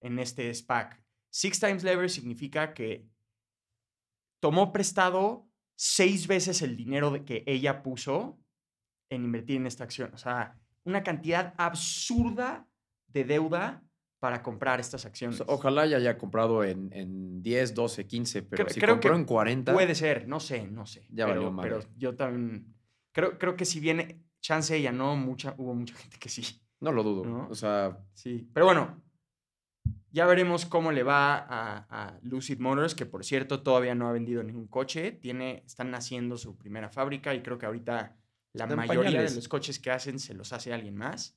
[0.01, 1.01] en este SPAC.
[1.31, 3.07] Six times levered significa que
[4.41, 8.39] tomó prestado seis veces el dinero de que ella puso
[9.11, 10.13] en invertir en esta acción.
[10.15, 12.67] O sea, una cantidad absurda
[13.09, 13.83] de deuda
[14.21, 15.43] para comprar estas acciones.
[15.47, 19.19] Ojalá ya haya comprado en, en 10, 12, 15, pero Creo- si creo compró que
[19.19, 19.73] en 40...
[19.73, 21.07] Puede ser, no sé, no sé.
[21.11, 21.71] Ya pero, valió madre.
[21.71, 22.75] pero yo también
[23.13, 26.43] creo, creo que si viene chance ella no, mucha, hubo mucha gente que sí.
[26.81, 27.25] No lo dudo.
[27.25, 27.49] ¿No?
[27.49, 28.49] O sea, Sí.
[28.53, 29.01] Pero bueno,
[30.11, 34.13] ya veremos cómo le va a, a Lucid Motors, que por cierto todavía no ha
[34.13, 35.13] vendido ningún coche.
[35.13, 38.17] Tiene, están haciendo su primera fábrica y creo que ahorita
[38.55, 41.37] la mayoría de los coches que hacen se los hace alguien más.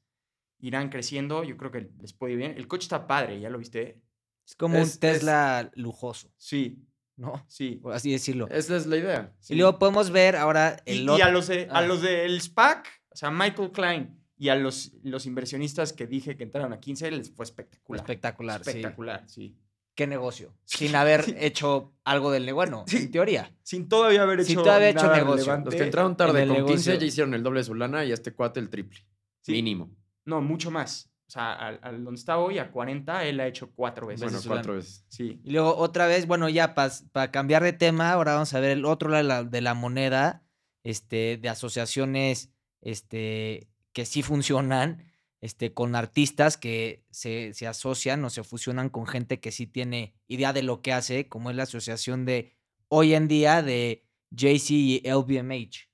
[0.60, 2.53] Irán creciendo, yo creo que les puede ir bien.
[2.55, 3.99] El coche está padre, ¿ya lo viste?
[4.45, 6.86] Es como es- un es- Tesla lujoso, Sí,
[7.17, 7.43] ¿no?
[7.47, 7.79] sí.
[7.81, 8.47] Por así decirlo.
[8.49, 9.34] esa es la idea.
[9.49, 11.25] Y luego podemos ver ahora Y, el y otro.
[11.25, 11.81] a los de, a ah.
[11.81, 16.41] los del SPAC, o sea, Michael Klein y a los, los inversionistas que dije que
[16.43, 18.01] entraron a 15, les fue espectacular.
[18.01, 18.69] Espectacular, sí.
[18.71, 19.56] Espectacular, sí.
[19.93, 20.58] ¿Qué negocio?
[20.65, 21.36] Sí, Sin haber sí.
[21.38, 22.71] hecho algo del negocio.
[22.71, 22.97] Bueno, Sí.
[22.97, 23.56] en teoría.
[23.62, 25.36] Sin todavía haber hecho Sin todavía hecho negocio.
[25.45, 25.65] relevante.
[25.65, 26.93] Los que entraron tarde con 15 negocio.
[26.95, 29.06] ya hicieron el doble de su lana y este cuate el triple.
[29.41, 29.51] Sí.
[29.51, 29.95] Mínimo.
[30.25, 31.12] No, mucho más.
[31.27, 34.23] O sea, al, al donde está hoy, a 40, él ha hecho cuatro veces.
[34.23, 34.77] Bueno, cuatro lana.
[34.84, 35.06] veces.
[35.08, 35.39] Sí.
[35.43, 38.86] Y luego otra vez, bueno, ya para cambiar de tema, ahora vamos a ver el
[38.86, 40.43] otro lado de la, de la moneda,
[40.84, 42.49] este, de asociaciones
[42.82, 49.08] este, que sí funcionan, este, con artistas que se, se asocian o se fusionan con
[49.08, 52.56] gente que sí tiene idea de lo que hace, como es la asociación de
[52.88, 55.89] hoy en día de Jay-Z y LVMH.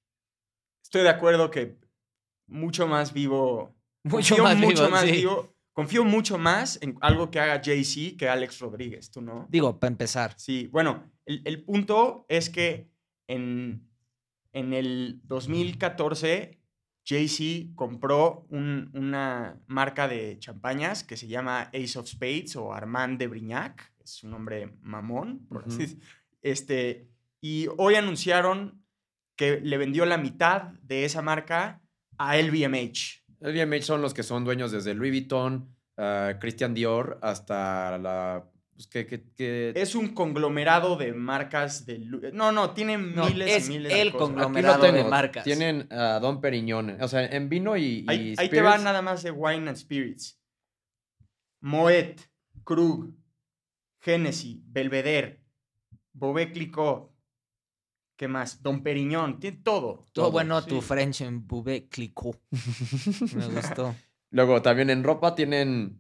[0.83, 1.77] Estoy de acuerdo que
[2.47, 3.75] mucho más vivo.
[4.03, 5.12] Mucho confío más mucho vivo, más sí.
[5.12, 5.53] vivo.
[5.73, 9.47] Confío mucho más en algo que haga Jay-Z que Alex Rodríguez, ¿tú no?
[9.49, 10.33] Digo, para empezar.
[10.38, 12.89] Sí, bueno, el, el punto es que
[13.27, 13.86] en,
[14.53, 16.57] en el 2014
[17.07, 23.17] Jay-Z compró un- una marca de champañas que se llama Ace of Spades o Armand
[23.17, 25.63] de Brignac, es un nombre mamón, por
[26.41, 27.07] este,
[27.41, 28.83] y hoy anunciaron
[29.37, 31.81] que le vendió la mitad de esa marca
[32.17, 33.23] a LVMH.
[33.39, 38.43] LVMH son los que son dueños desde Louis Vuitton, ah, Christian Dior, hasta la...
[38.77, 41.97] Pues, que, que- que- Es un conglomerado de marcas de...
[42.31, 44.27] No, no, tiene No, miles es y miles de el cosas.
[44.29, 45.43] Aquí lo conglomerado de marcas.
[45.43, 47.01] Tienen a Don Periñón.
[47.01, 49.77] O sea, en vino y, y Ahí, ahí te va nada más de Wine and
[49.77, 50.39] Spirits.
[51.61, 52.21] Moet,
[52.63, 53.15] Krug,
[53.99, 55.41] Genesis, Belvedere,
[56.13, 57.11] Bobé Clicquot.
[58.15, 58.61] ¿Qué más?
[58.61, 59.39] Don Periñón.
[59.39, 60.05] Tiene todo.
[60.11, 60.69] Todo bueno, sí.
[60.69, 61.47] tu French en
[61.89, 62.35] clicó.
[63.33, 63.95] Me gustó.
[64.29, 65.99] Luego también en ropa tienen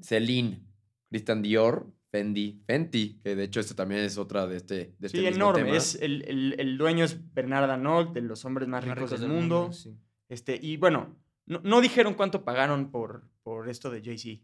[0.00, 0.62] Celine,
[1.10, 5.18] Christian Dior, Fendi, Fenty, que de hecho este también es otra de este, de este
[5.18, 5.64] Sí, mismo enorme.
[5.64, 5.76] tema.
[5.76, 9.20] Es el, el- el dueño es Bernard Arnault, de los hombres más, Más ricos, ricos
[9.20, 9.72] del mundo.
[9.72, 9.94] sí.
[10.28, 14.42] Este, y bueno, no, no dijeron cuánto pagaron por, por esto de Jay-Z.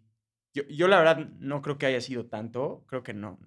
[0.54, 2.84] Yo, yo la verdad no creo que haya sido tanto.
[2.88, 3.38] Creo que no.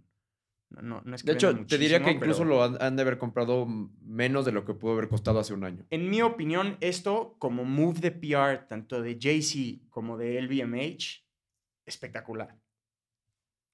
[0.70, 2.96] No, no, no es que De hecho, te diría que incluso pero lo han, han
[2.96, 3.66] de haber comprado
[4.02, 5.84] menos de lo que pudo haber costado hace un año.
[5.90, 11.26] En mi opinión, esto como move de PR, tanto de Jay-Z como de LVMH,
[11.86, 12.56] espectacular.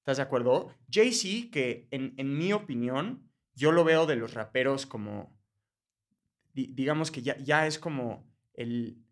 [0.06, 0.68] ¿Estás de acuerdo?
[0.88, 5.36] Jay-Z, que en, en mi opinión, yo lo veo de los raperos como,
[6.54, 9.02] di- digamos que ya, ya es como el,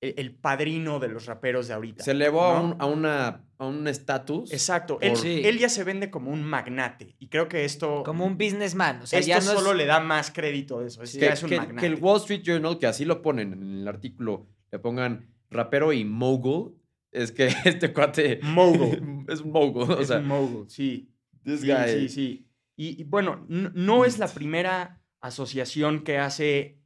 [0.00, 2.04] el, el padrino de los raperos de ahorita.
[2.04, 4.52] Se elevó a un a una a un estatus.
[4.52, 4.98] Exacto.
[5.00, 5.42] Él, Sí.
[5.44, 7.16] él ya se vende como un magnate.
[7.18, 8.04] Y creo que esto...
[8.04, 9.02] Como un businessman.
[9.02, 11.02] O sea, esto ya no es- solo le da más crédito de eso.
[11.02, 11.80] Es, que, ya es un que- magnate.
[11.80, 15.92] que el Wall Street Journal, que así lo ponen en el artículo, le pongan rapero
[15.92, 16.79] y mogul,
[17.12, 19.24] es que este cuate Mogul.
[19.28, 19.90] es un mogul.
[19.90, 21.10] O es sea, un mogul, sí.
[21.44, 22.46] this Sí, guy- sí, sí.
[22.76, 26.78] Y, y bueno, no es la primera asociación que hace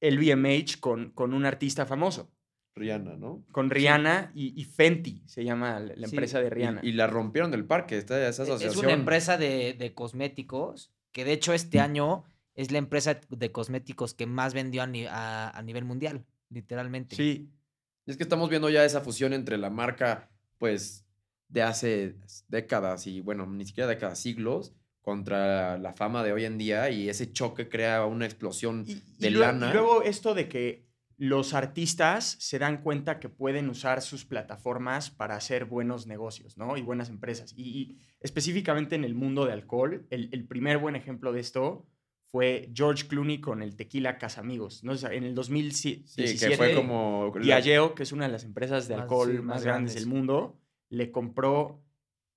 [0.00, 2.30] el VMH con, con un artista famoso.
[2.76, 3.42] Rihanna, ¿no?
[3.52, 6.80] Con Rihanna y, y Fenty, se llama la, la Sí, empresa de Rihanna.
[6.84, 8.84] Y, la rompieron del parque, esta, esa es asociación.
[8.84, 14.12] una empresa de, de cosméticos que de hecho este año es la empresa de cosméticos
[14.12, 17.16] que más vendió a, ni- a- a nivel mundial, literalmente.
[17.16, 17.50] Sí,
[18.06, 21.04] Y es que estamos viendo ya esa fusión entre la marca, pues,
[21.48, 22.16] de hace
[22.48, 27.08] décadas y, bueno, ni siquiera décadas, siglos, contra la fama de hoy en día y
[27.08, 29.72] ese choque crea una explosión Y, de y lana.
[29.72, 30.84] luego esto de que
[31.16, 36.76] los artistas se dan cuenta que pueden usar sus plataformas para hacer buenos negocios, ¿no?
[36.76, 37.54] Y buenas empresas.
[37.56, 41.86] Y, y específicamente en el mundo de alcohol, el, el primer buen ejemplo de esto
[42.36, 44.84] fue George Clooney con el tequila Casamigos.
[44.84, 44.92] ¿no?
[45.10, 47.32] En el 2017, Sí, que fue como...
[47.40, 50.06] Diageo, que es una de las empresas de Más- alcohol sí, más, más grandes del
[50.06, 50.58] mundo,
[50.90, 51.82] le compró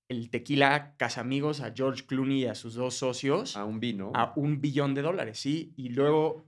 [0.08, 4.10] el tequila Casamigos a George Clooney y a sus dos socios a un vino.
[4.14, 5.72] a un billón de dólares, ¿sí?
[5.76, 6.46] Y luego,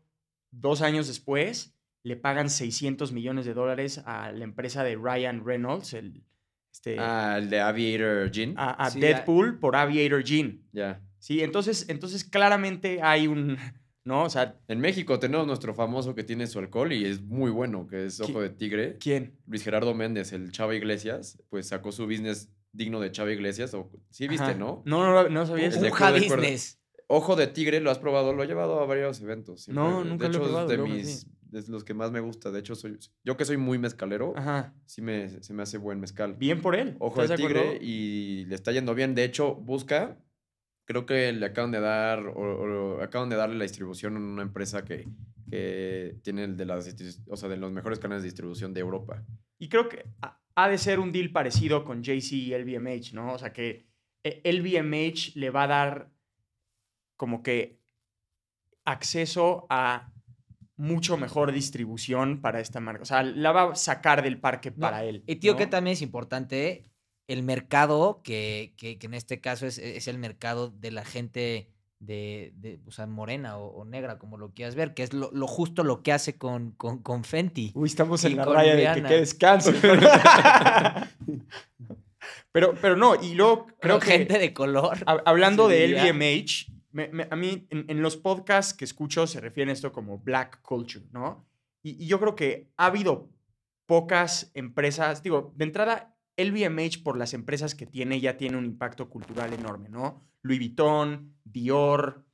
[0.51, 5.93] dos años después, le pagan 600 millones de dólares a la empresa de Ryan Reynolds,
[5.93, 6.25] el,
[6.73, 8.55] este, Ah, el de Aviator Gin.
[8.57, 11.01] a, a Sí, Deadpool por Aviator Gin, Ya.
[11.23, 11.41] ¿Sí?
[11.43, 13.57] Entonces, entonces, claramente hay un,
[14.05, 14.25] ¿no?
[14.25, 17.87] O sea, En México tenemos nuestro famoso que tiene su alcohol y es muy bueno,
[17.87, 18.97] que es Ojo ¿Qui- de Tigre.
[18.99, 19.39] ¿quién?
[19.47, 23.73] Luis Gerardo Méndez, el Chava Iglesias, pues sacó su business digno de Chava Iglesias.
[23.75, 24.55] O, sí, viste, Ajá.
[24.55, 24.83] ¿no?
[24.87, 25.89] No, no, no sabía Es eso.
[26.15, 26.79] Business.
[27.07, 28.33] Ojo de Tigre, ¿lo has probado?
[28.33, 29.63] Lo he llevado a varios eventos.
[29.65, 29.85] siempre.
[29.85, 32.21] No, nunca de lo he hecho, probado, es de mis, de los que más me
[32.21, 32.51] gusta.
[32.51, 34.73] De hecho, soy yo que soy muy mezcalero, Ajá.
[34.87, 36.35] sí me, se me hace buen mezcal.
[36.39, 36.97] Bien por él.
[37.01, 39.15] Ojo de ¿estás Tigre y le está yendo bien.
[39.15, 40.17] De hecho, busca,
[40.85, 42.33] creo que le acaban de dar, o,
[42.99, 45.07] o acaban de darle la distribución a una empresa que,
[45.51, 46.95] que tiene el de las,
[47.29, 49.25] o sea, de los mejores canales de distribución de Europa.
[49.59, 53.33] Y creo que ha- de ser un deal parecido con JC y LVMH, ¿no?
[53.33, 53.87] O sea, que
[54.25, 56.11] eh, LVMH le va a dar
[57.17, 57.81] como que
[58.85, 60.13] acceso a
[60.77, 63.03] mucho mejor distribución para esta marca.
[63.03, 65.23] O sea, la va a sacar del parque No, para él.
[65.27, 65.59] Y tío, ¿no?
[65.59, 66.85] que también es importante
[67.29, 71.69] el mercado, que, que- que en este caso es, es el mercado de la gente
[72.01, 75.31] de, de, o sea, morena o, o negra, como lo quieras ver, que es lo,
[75.33, 77.71] lo justo lo que hace con, con, con Fenty.
[77.77, 79.73] Uy, estamos en la raya de que, que descanse.
[82.53, 84.07] pero, pero no, y luego creo que...
[84.07, 84.99] gente de color.
[85.07, 85.89] Hab- Hablando de.
[85.89, 89.93] LVMH, me- me- a mí en, en los podcasts que escucho se refieren a esto
[89.93, 91.47] como black culture, ¿no?
[91.83, 93.31] Y, y yo creo que ha habido
[93.87, 99.09] pocas empresas, digo, de entrada, LVMH por las empresas que tiene ya tiene un impacto
[99.11, 100.23] cultural enorme, ¿no?
[100.43, 102.25] Louis Vuitton, Dior.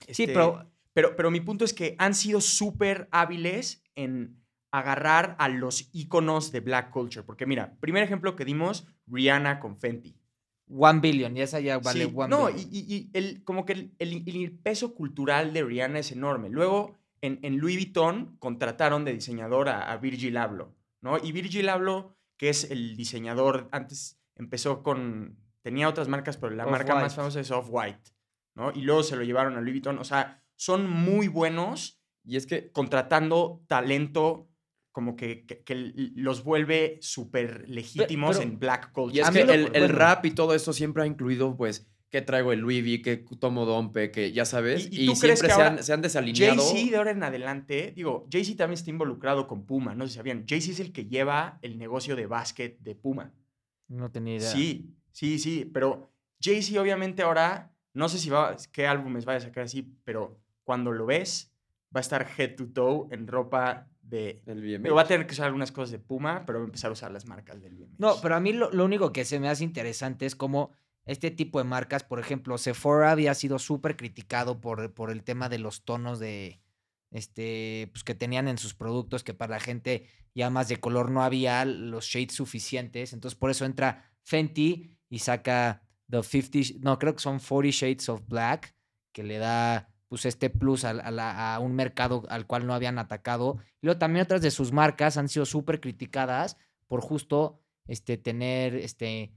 [0.00, 5.36] Sí, este, pero pero, pero mi punto es que han sido súper hábiles en agarrar
[5.38, 7.24] a los íconos de black culture.
[7.24, 10.14] Porque mira, primer ejemplo que dimos, Rihanna con Fenty.
[10.74, 12.68] One Billion, y esa ya vale Sí, One no, Billion.
[12.72, 16.48] y- y el, como que el, el- el peso cultural de Rihanna es enorme.
[16.50, 21.18] Luego, en, en Louis Vuitton contrataron de diseñador a, a Virgil Abloh, ¿no?
[21.22, 26.66] Y Virgil Abloh, que es el diseñador, antes empezó con, tenía otras marcas, pero la
[26.66, 28.10] marca más famosa es Off-White,
[28.56, 28.72] ¿no?
[28.72, 30.00] Y luego se lo llevaron a Louis Vuitton.
[30.00, 34.48] O sea, son muy buenos Y es que contratando talento
[34.90, 39.16] como que, que- los vuelve súper legítimos pero- en black culture.
[39.18, 42.52] Y es que el, el rap y todo eso siempre ha incluido, pues, que traigo
[42.52, 44.86] el Louis V, que tomo Dompe, que ya sabes.
[44.92, 46.62] ¿Y- siempre se, han, se han desalineado.
[46.62, 50.16] Jay-Z de ahora en adelante, digo, Jay-Z también está involucrado con Puma, no sé si
[50.18, 50.44] sabían.
[50.46, 53.32] Jay-Z es el que lleva el negocio de básquet de Puma.
[53.88, 54.50] No tenía idea.
[54.50, 59.40] Sí, sí, sí, pero Jay-Z obviamente ahora, no sé si va, qué álbumes vaya a
[59.40, 61.50] sacar así, pero cuando lo ves,
[61.96, 64.42] va a estar head to toe en ropa de...
[64.44, 64.82] El BMX.
[64.82, 66.92] Digo, va a tener que usar algunas cosas de Puma, pero va a empezar a
[66.92, 67.98] usar las marcas del BMX.
[67.98, 70.72] No, pero a mí lo, lo único que se me hace interesante es cómo
[71.04, 75.48] este tipo de marcas, por ejemplo, Sephora había sido súper criticado por, por el tema
[75.48, 76.60] de los tonos de,
[77.10, 81.10] este, pues que tenían en sus productos, que para la gente ya más de color
[81.10, 83.12] no había los shades suficientes.
[83.12, 88.08] Entonces, por eso entra Fenty y saca The 50, no, creo que son 40 Shades
[88.08, 88.74] of Black,
[89.12, 93.58] que le da pues este plus a, un mercado al cual no habían atacado.
[93.80, 98.74] Y luego también otras de sus marcas han sido súper criticadas por justo este, tener
[98.74, 99.32] este,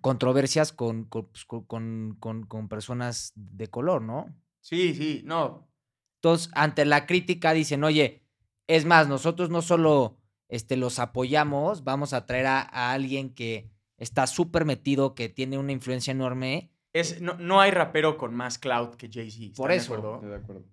[0.00, 4.34] controversias con, con, pues, con- con- con- personas de color, ¿no?
[4.60, 5.68] Sí, sí, no.
[6.16, 8.22] Entonces, ante la crítica dicen, oye,
[8.66, 13.70] es más, nosotros no solo este, los apoyamos, vamos a traer a, a alguien que
[13.96, 16.70] está súper metido, que tiene una influencia enorme.
[16.92, 19.54] Es, no, no hay rapero con más cloud que Jay-Z.
[19.56, 19.94] Por ¿están de eso.
[19.94, 20.14] acuerdo?
[20.16, 20.64] Estoy de acuerdo.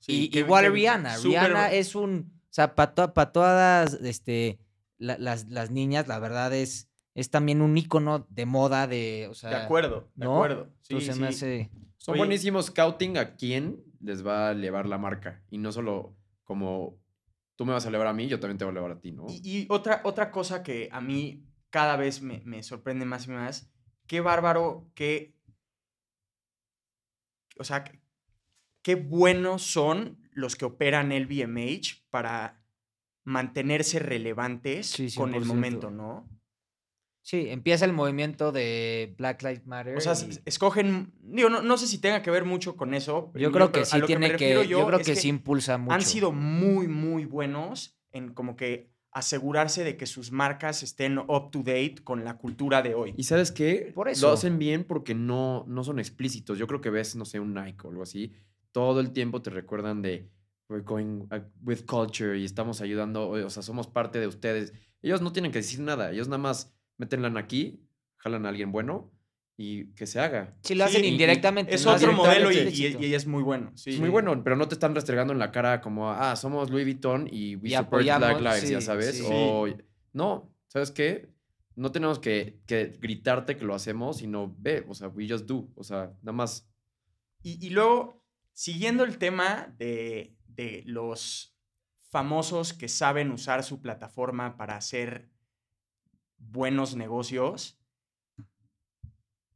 [0.00, 1.16] Sí, y que- igual que Rihanna.
[1.18, 2.32] Rihanna es un.
[2.44, 4.60] O sea, para todas este,
[4.98, 9.28] la- las, las niñas, la verdad es, es también un ícono de moda, de.
[9.30, 10.34] O sea, De acuerdo, de ¿no?
[10.36, 10.68] acuerdo.
[10.80, 11.34] Sí, entonces me sí.
[11.34, 11.70] hace.
[11.96, 12.18] Son Oye.
[12.20, 15.42] buenísimos scouting a quién les va a elevar la marca.
[15.50, 16.98] Y no solo como
[17.56, 19.12] tú me vas a elevar a mí, yo también te voy a elevar a ti,
[19.12, 19.26] ¿no?
[19.28, 23.30] Y, y otra, otra cosa que a mí cada vez me, me sorprende más y
[23.30, 23.70] más,
[24.06, 25.34] qué bárbaro que
[27.58, 27.84] o sea,
[28.82, 32.60] qué buenos son los que operan LVMH para
[33.22, 35.46] mantenerse relevantes Sí, con el 100%.
[35.46, 36.28] momento, ¿no?
[37.24, 39.96] Sí, empieza el movimiento de Black Lives Matter.
[39.96, 43.32] O sea, y escogen, digo, no, no sé si tenga que ver mucho con eso.
[43.34, 45.94] yo creo que sí tiene que, yo, creo que, sí impulsa mucho.
[45.94, 51.50] han sido muy, muy buenos en como que asegurarse de que sus marcas estén up
[51.50, 53.14] to date con la cultura de hoy.
[53.16, 53.90] ¿Y sabes qué?
[53.94, 54.26] Por eso.
[54.26, 56.58] Lo hacen bien porque no, no son explícitos.
[56.58, 58.32] Yo creo que ves, no sé, un Nike o algo así.
[58.70, 60.28] Todo el tiempo te recuerdan de
[60.68, 64.74] we're going uh, with culture y estamos ayudando, o sea, somos parte de ustedes.
[65.00, 66.10] Ellos no tienen que decir nada.
[66.10, 67.80] Ellos nada más métenla aquí,
[68.16, 69.10] jalan a alguien bueno
[69.56, 70.56] y que se haga.
[70.62, 71.74] Sí, lo hacen Sí, y- indirectamente.
[71.74, 73.70] Es no otro hacen modelo y, y- y es muy bueno.
[73.76, 73.90] Sí.
[73.90, 76.84] Es muy bueno, pero no te están restregando en la cara como, ah, somos Louis
[76.84, 79.18] Vuitton y we Y support Black Lives, ya sí, sabes.
[79.18, 79.24] sí.
[79.30, 79.66] O,
[80.12, 81.32] no, ¿sabes qué?
[81.76, 85.68] No tenemos que, que gritarte que lo hacemos, sino ve, o sea, we just do.
[85.76, 86.68] O sea, nada más.
[87.42, 88.22] Y, y luego,
[88.52, 91.54] siguiendo el tema de, de los
[92.10, 95.28] famosos que saben usar su plataforma para hacer
[96.50, 97.78] buenos negocios,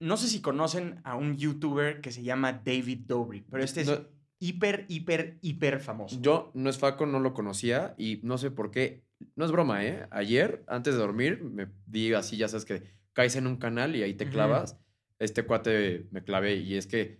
[0.00, 3.88] no sé si conocen a un youtuber que se llama David Dobrik, pero este es
[3.88, 4.06] No-
[4.38, 6.20] hiper, hiper, hiper famoso.
[6.20, 9.02] Yo, no es Faco, no lo conocía y no sé por qué.
[9.34, 10.06] No es broma, ¿eh?
[10.10, 14.02] Ayer, antes de dormir, me di así, ya sabes que caes en un canal y
[14.04, 14.78] ahí te clavas.
[15.18, 17.18] Este cuate me clavé y es que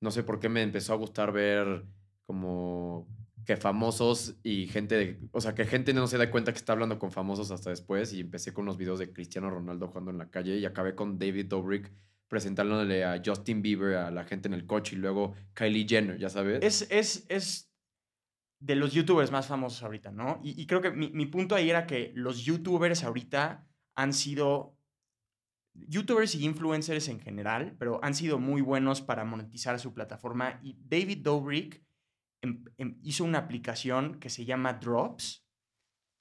[0.00, 1.84] no sé por qué me empezó a gustar ver
[2.24, 3.08] como
[3.44, 6.72] que famosos y gente, de- o sea, que gente no se da cuenta que está
[6.72, 10.18] hablando con famosos hasta después y empecé con unos videos de Cristiano Ronaldo jugando en
[10.18, 11.92] la calle y acabé con David Dobrik
[12.28, 16.28] presentándole a Justin Bieber a la gente en el coche y luego Kylie Jenner, ya
[16.28, 16.62] sabes.
[16.62, 17.72] Es, es, es
[18.60, 20.40] de los youtubers más famosos ahorita, ¿no?
[20.44, 23.66] Y, y creo que mi, mi punto ahí era que los youtubers ahorita
[23.96, 24.76] han sido,
[25.74, 30.60] youtubers y influencers en general, pero han sido muy buenos para monetizar su plataforma.
[30.62, 31.82] Y David Dobrik
[32.42, 35.44] em- em- hizo una aplicación que se llama Drops.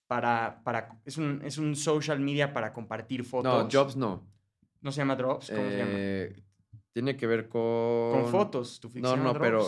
[0.08, 3.64] Para, para, es, un, es un social media para compartir fotos.
[3.64, 4.28] no, Jobs no.
[4.82, 5.52] ¿No se llama Drops?
[5.52, 5.92] ¿Cómo se llama?
[5.94, 6.44] Eh,
[6.94, 8.12] Tiene que ver con.
[8.14, 8.80] Con fotos.
[8.80, 9.40] Tu ficción no, Drops.
[9.40, 9.68] pero-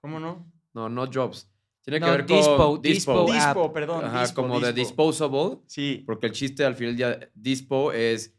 [0.00, 0.50] ¿Cómo no?
[0.74, 1.50] No, no Jobs.
[1.82, 2.82] Tiene que No, ver Dispo, con.
[2.82, 3.12] Dispo.
[3.24, 3.32] Dispo.
[3.32, 3.34] app.
[3.56, 4.04] Dispo, perdón.
[4.04, 5.02] Ajá, Dispo, como de Dispo.
[5.02, 5.58] disposable.
[5.66, 6.04] Sí.
[6.06, 8.36] Porque el chiste al final del día, Dispo es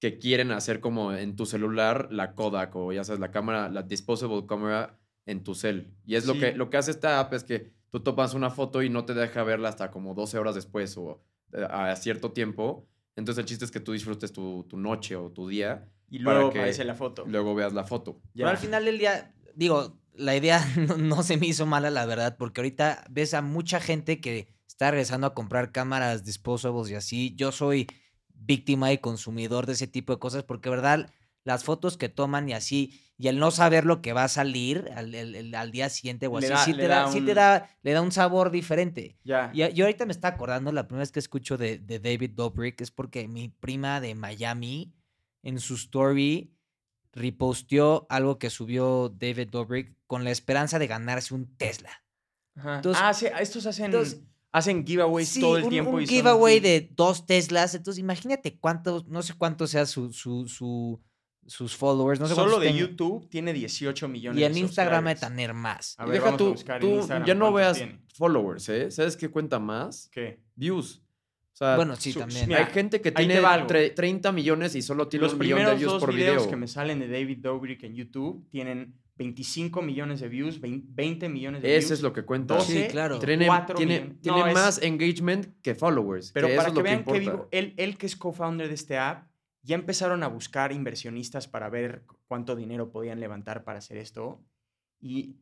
[0.00, 3.82] que quieren hacer como en tu celular la Kodak o ya sabes, la cámara, la
[3.82, 4.99] disposable camera
[5.30, 5.92] en tu cel.
[6.04, 8.82] Y es lo, que, lo que hace esta app es que tú tomas una foto
[8.82, 11.22] y no te deja verla hasta como 12 horas después o
[11.52, 12.86] eh, a cierto tiempo.
[13.16, 16.38] Entonces el chiste es que tú disfrutes tu, tu noche o tu día Y para
[16.38, 17.24] luego que aparece la foto.
[17.26, 18.20] luego veas la foto.
[18.34, 18.44] Ya.
[18.44, 22.06] Pero al final del día, digo, la idea no, no se me hizo mala, la
[22.06, 26.94] verdad, porque ahorita ves a mucha gente que está regresando a comprar cámaras disposables y
[26.94, 27.34] así.
[27.36, 27.86] Yo soy
[28.34, 31.12] víctima y consumidor de ese tipo de cosas, porque, verdad,
[31.44, 34.90] las fotos que toman y así, y el no saber lo que va a salir
[34.94, 38.02] al, día siguiente o así, da- sí, te da, da sí te da, le da
[38.02, 39.18] un sabor diferente.
[39.24, 39.50] Ya.
[39.54, 42.80] Y yo ahorita me está acordando, la primera vez que escucho de, de David Dobrik
[42.80, 44.94] es porque mi prima de Miami
[45.42, 46.54] en su story
[47.12, 51.90] reposteó algo que subió David Dobrik con la esperanza de ganarse un Tesla.
[52.56, 52.76] Ajá.
[52.76, 54.20] Entonces- ah, sí, estos hacen, entonces-
[54.52, 55.90] hacen giveaways Sí, todo el un, tiempo.
[55.92, 57.74] un y giveaway de dos Teslas.
[57.74, 61.00] Entonces, imagínate cuántos, no sé cuánto sea su, su, su-
[61.50, 62.20] sus followers.
[62.20, 62.72] No sé Solo de.
[62.72, 65.96] YouTube tiene 18 millones Y en de Instagram de tener más.
[65.98, 67.98] A ver, deja vamos a tú, buscar en tú Instagram ya no veas tiene.
[68.14, 68.90] followers, ¿eh?
[68.90, 70.08] ¿Sabes qué cuenta más?
[70.12, 70.40] ¿Qué?
[70.54, 71.02] Views.
[71.52, 72.46] O sea, Bueno, sí, su- también.
[72.48, 73.66] mira, hay gente que tiene va algo.
[73.66, 76.36] tre- 30 millones y solo tiene Los un millón de primeros views dos por videos
[76.36, 76.50] video.
[76.50, 81.60] que me salen de David Dobrik en YouTube tienen 25 millones de views, 20 millones
[81.62, 81.84] de views.
[81.84, 82.54] Eso es lo que cuenta.
[82.54, 83.18] 12 Sí, claro.
[83.18, 83.46] Tiene,
[83.76, 86.30] tiene, tiene No, es- más engagement que followers.
[86.32, 87.18] Pero que para eso es que lo vean que importa.
[87.36, 89.26] vivo, él, él que es co-founder de este app,
[89.62, 94.44] ya empezaron a buscar inversionistas para ver cu- cuánto dinero podían levantar para hacer esto.
[95.00, 95.36] Y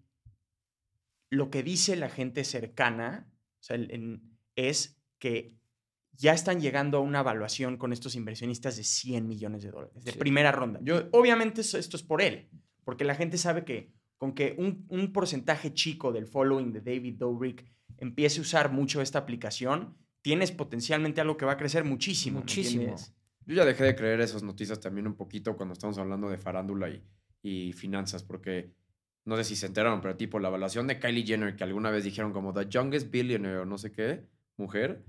[1.31, 5.57] lo que dice la gente cercana o sea, el- en- es que
[6.13, 10.13] ya están llegando a una evaluación con estos inversionistas de 100 millones de dólares, de
[10.13, 10.19] Sí.
[10.19, 10.81] primera ronda.
[10.83, 12.49] Yo- Obviamente esto es por él,
[12.85, 17.19] porque la gente sabe que con que un, un porcentaje chico del following de David
[17.19, 17.65] Dobrik
[17.99, 22.37] empiece a usar mucho esta aplicación, tienes potencialmente algo que va a crecer muchísimo.
[22.39, 22.97] ¿me Muchísimo.
[23.49, 26.89] Yo ya dejé de creer esas noticias también un poquito cuando estamos hablando de farándula
[26.91, 27.03] y,
[27.43, 28.71] y finanzas, porque
[29.25, 32.05] no sé si se enteraron, pero tipo la evaluación de Kylie Jenner, que alguna vez
[32.05, 34.25] dijeron como The Youngest Billionaire o no sé qué,
[34.57, 35.03] mujer,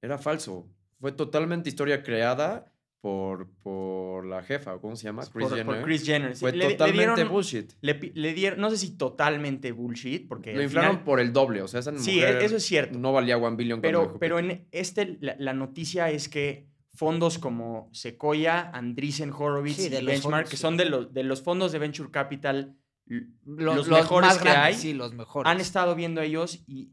[0.00, 0.66] era falso.
[1.00, 5.22] Fue totalmente historia creada por, por la jefa, ¿cómo se llama?
[5.24, 5.56] Por, por
[5.98, 6.34] Jenner.
[6.36, 6.40] sí.
[6.40, 7.72] Fue Le- le totalmente dieron- bullshit.
[7.80, 11.62] Le, le dieron, no sé si totalmente bullshit, porque Lo inflaron final- por el doble,
[11.62, 12.98] o sea, esa Sí, mujer eso es cierto.
[12.98, 13.80] no valía one billion.
[13.80, 16.69] Pero, pero en este, la, la noticia es que
[17.00, 21.22] fondos como Sequoia, Andreessen Horowitz Sí, y los Benchmark, fondos, que son de los, de
[21.24, 22.76] los fondos de Venture Capital
[23.08, 25.50] l- Lo- los, mejores más que grandes, hay Sí, los mejores.
[25.50, 26.90] han estado viendo ellos y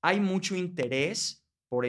[0.00, 1.84] hay mucho interés por,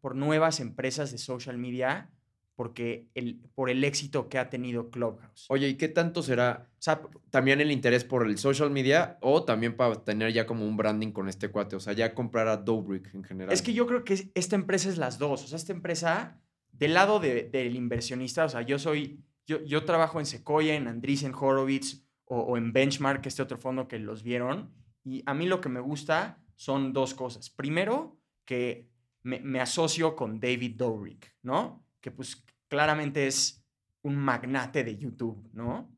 [0.00, 2.10] por nuevas empresas de social media
[2.56, 5.46] porque el, por el éxito que ha tenido Clubhouse.
[5.48, 9.44] Oye, ¿y qué tanto será O sea, también el interés por el social media o
[9.44, 11.76] también para tener ya como un branding con este cuate?
[11.76, 13.52] O sea, ya comprar a Dobrik en general.
[13.54, 15.44] Es que yo creo que es- esta empresa es las dos.
[15.44, 16.38] O sea, esta empresa,
[16.80, 21.34] del lado de- del inversionista, o sea, yo soy, yo, trabajo en Sequoia, en Andreessen
[21.34, 24.72] Horowitz o, o en Benchmark, este otro fondo que los vieron.
[25.04, 27.50] Y a mí lo que me gusta son dos cosas.
[27.50, 28.88] Primero, que
[29.22, 31.84] me, me asocio con David Dobrik, ¿no?
[32.00, 33.64] Que pues claramente es
[34.02, 35.94] un magnate de YouTube, ¿no?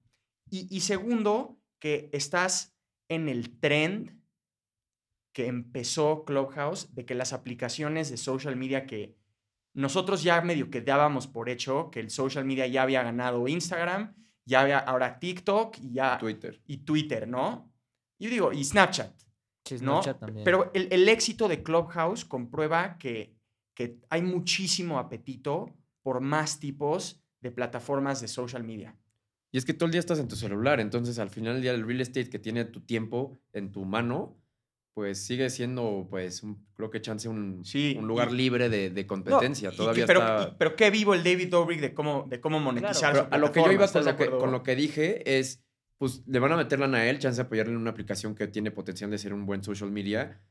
[0.51, 2.77] Y, y segundo, que estás
[3.09, 4.21] en el trend
[5.33, 9.17] que empezó Clubhouse, de que las aplicaciones de social media que
[9.75, 14.15] nosotros ya medio que dábamos por hecho, que el social media ya había ganado Instagram,
[14.45, 16.61] ya había ahora TikTok y ya Twitter.
[16.67, 17.73] y Twitter, ¿no?
[18.19, 19.13] Y digo, y Snapchat,
[19.65, 20.01] Sí, ¿no?
[20.01, 20.45] También.
[20.45, 23.37] Pero el, el éxito de Clubhouse comprueba que,
[23.75, 25.67] que hay muchísimo apetito
[26.03, 28.97] por más tipos de plataformas de social media.
[29.53, 31.73] Y es que todo el día estás en tu celular, entonces al final del día
[31.73, 34.42] el real estate que tiene tu tiempo en tu mano,
[34.95, 38.91] pues sigue siendo, pues, un- creo que chance un, Sí, un lugar y- libre de,
[39.07, 39.71] competencia.
[39.71, 40.51] Todavía pero, está...
[40.53, 43.39] y- pero qué vivo el David Dobrik de cómo, de cómo monetizar Pero su a
[43.39, 45.63] lo que yo iba ¿estás con lo, que, con lo que dije es,
[45.99, 48.49] pues le van a meter lana a él, chance de apoyarle en una aplicación que
[48.49, 50.43] tiene potencial de ser un buen social media,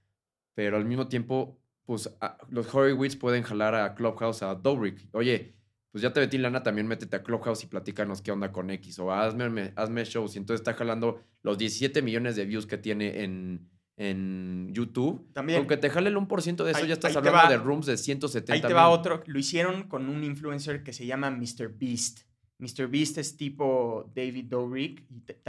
[0.56, 5.08] pero al mismo tiempo, pues a- los Horowitz pueden jalar a Clubhouse, a Dobrik.
[5.12, 5.54] Oye,
[5.92, 8.98] pues ya te metí lana, también métete a Clubhouse y platícanos qué onda con X,
[9.00, 10.36] o hazme, me- hazme shows.
[10.36, 13.70] Y entonces está jalando los 17 millones de views que tiene en,
[14.10, 15.32] en YouTube.
[15.34, 15.60] También.
[15.60, 17.98] Aunque te jale el 1% de eso, Ahí- ya estás hablando va- de rooms de
[17.98, 18.98] 170 Ahí te va mil.
[19.00, 19.24] otro.
[19.28, 21.70] Lo hicieron con un influencer que se llama Mr.
[21.78, 22.22] Beast.
[22.58, 22.88] Mr.
[22.88, 25.04] Beast es tipo David Dobrik.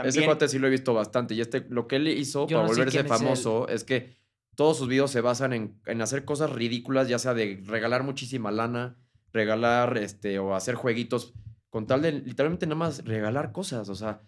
[0.04, 1.34] Ese cuate sí lo he visto bastante.
[1.34, 4.16] Y este, lo que él hizo Yo para no volverse es famoso es, que
[4.54, 8.50] todos sus videos se basan en, en hacer cosas ridículas, ya sea de regalar muchísima
[8.50, 8.96] lana,
[9.32, 11.32] regalar este, o hacer jueguitos,
[11.70, 13.88] con tal de literalmente nada más regalar cosas.
[13.88, 14.22] O sea,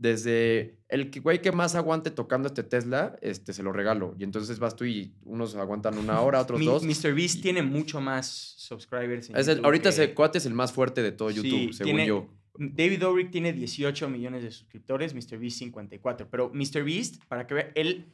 [0.00, 4.14] desde el que- güey que más aguante tocando este Tesla, este, se lo regalo.
[4.18, 6.82] Y entonces vas tú y unos aguantan una hora, otros Mi- dos.
[6.82, 7.14] Mr.
[7.14, 8.26] Beast y- tiene mucho más
[8.56, 9.28] subscribers.
[9.30, 11.84] en Es el- ahorita ese cuate es el más fuerte de todo Sí, YouTube, según
[11.92, 12.28] tiene- yo.
[12.58, 15.38] David Dobrik tiene 18 millones de suscriptores, Mr.
[15.38, 16.28] Beast 54.
[16.30, 16.82] Pero Mr.
[16.82, 18.12] Beast, para que vean, él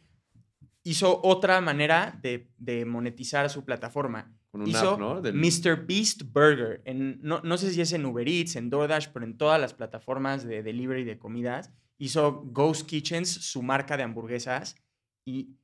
[0.82, 4.35] hizo otra manera de, de monetizar su plataforma.
[4.58, 5.20] Con un hizo app, ¿no?
[5.22, 5.86] Del- Mr.
[5.86, 6.82] Beast Burger.
[6.84, 9.74] En, no, no sé si es en Uber Eats, en DoorDash, pero en todas las
[9.74, 11.72] plataformas de delivery de comidas.
[11.98, 14.76] Hizo Ghost Kitchens, su marca de hamburguesas.
[15.24, 15.56] Y,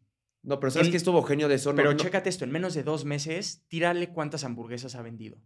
[0.42, 1.74] No, pero ¿sabes en- qué estuvo genio de eso?
[1.74, 5.38] Pero no- chécate esto, en menos de dos meses, tírale cuántas hamburguesas ha vendido.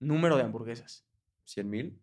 [0.00, 1.04] Número de hamburguesas.
[1.46, 2.00] ¿100 mil?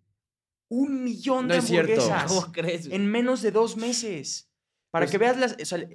[0.69, 1.91] Un millón No de es cierto.
[1.93, 2.31] hamburguesas.
[2.31, 2.85] ¿Cómo crees?
[2.87, 4.49] En menos de dos meses.
[4.91, 5.87] Para Pues- que veas las, o sea,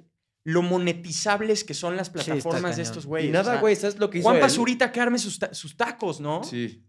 [0.47, 3.31] lo monetizables que son las plataformas de estos Y güeyes.
[3.33, 4.41] nada, o sea, güey, ¿sabes lo que hizo Juan él?
[4.41, 6.41] Pazurita que arme sus, ta- sus tacos, ¿no?
[6.43, 6.83] Sí.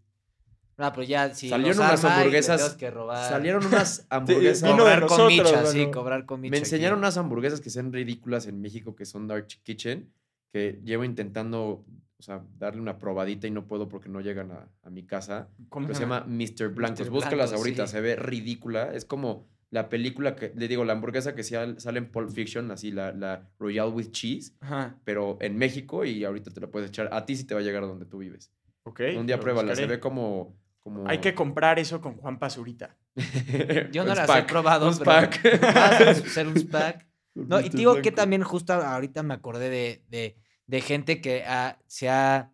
[0.76, 3.28] Ah, pero ya, si Salieron unas arma y hamburguesas- que robar.
[3.28, 4.62] Salieron unas hamburguesas.
[4.62, 5.70] de cobrar con nosotros, micha, mano.
[5.72, 6.50] sí, cobrar con micha.
[6.52, 6.64] Me aquí.
[6.66, 10.12] enseñaron unas hamburguesas que sean ridículas en México, que son Dark Kitchen,
[10.52, 11.84] que llevo intentando,
[12.16, 15.48] o sea, darle una probadita y no puedo porque no llegan a, a mi casa.
[15.68, 16.68] ¿Cómo Que se llama Mr.
[16.68, 17.00] Blancos.
[17.06, 17.10] Mr.
[17.10, 17.92] Búscalas Blancos, ahorita, sí.
[17.94, 18.94] se ve ridícula.
[18.94, 22.90] Es como la película que, le digo, la hamburguesa que sale en Pulp Fiction, así,
[22.90, 27.08] la, la Royal with Cheese, Ajá, pero en México y ahorita te la puedes echar.
[27.12, 28.50] A ti sí te va a llegar a donde tú vives.
[28.84, 29.00] ok.
[29.16, 30.56] Un día pruébala, se ve como...
[30.80, 31.06] como...
[31.08, 32.96] Hay que comprar eso con Juan Pazurita.
[33.92, 34.88] Yo no las he probado.
[34.88, 35.60] un pero- spack.
[35.62, 37.06] Ah, hacer un spack.
[37.34, 41.44] No, y te digo que también justo ahorita me acordé de, de, de gente que
[41.44, 42.50] ha- se ha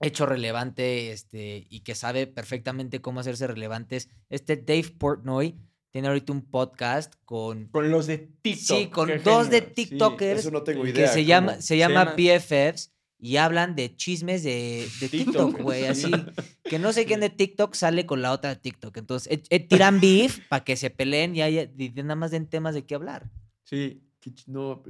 [0.00, 4.08] hecho relevante este, y que sabe perfectamente cómo hacerse relevantes.
[4.28, 5.60] Este Dave Portnoy
[5.90, 8.78] tiene ahorita un podcast con, Con los de TikTok.
[8.78, 9.66] sí, con qué dos de sí.
[9.74, 11.08] TikTokers Eso no tengo que idea.
[11.08, 11.26] se ¿cómo?
[11.28, 16.06] llama, se Se llama BFFs y hablan de chismes de, de TikTok, güey, sí.
[16.06, 16.10] así.
[16.64, 18.96] Que no sé quién de TikTok sale con la otra de TikTok.
[18.96, 22.46] Entonces, eh, eh, tiran beef para que se peleen y, haya, y nada más den
[22.46, 23.28] temas de qué hablar.
[23.64, 24.02] Sí.
[24.46, 24.82] No,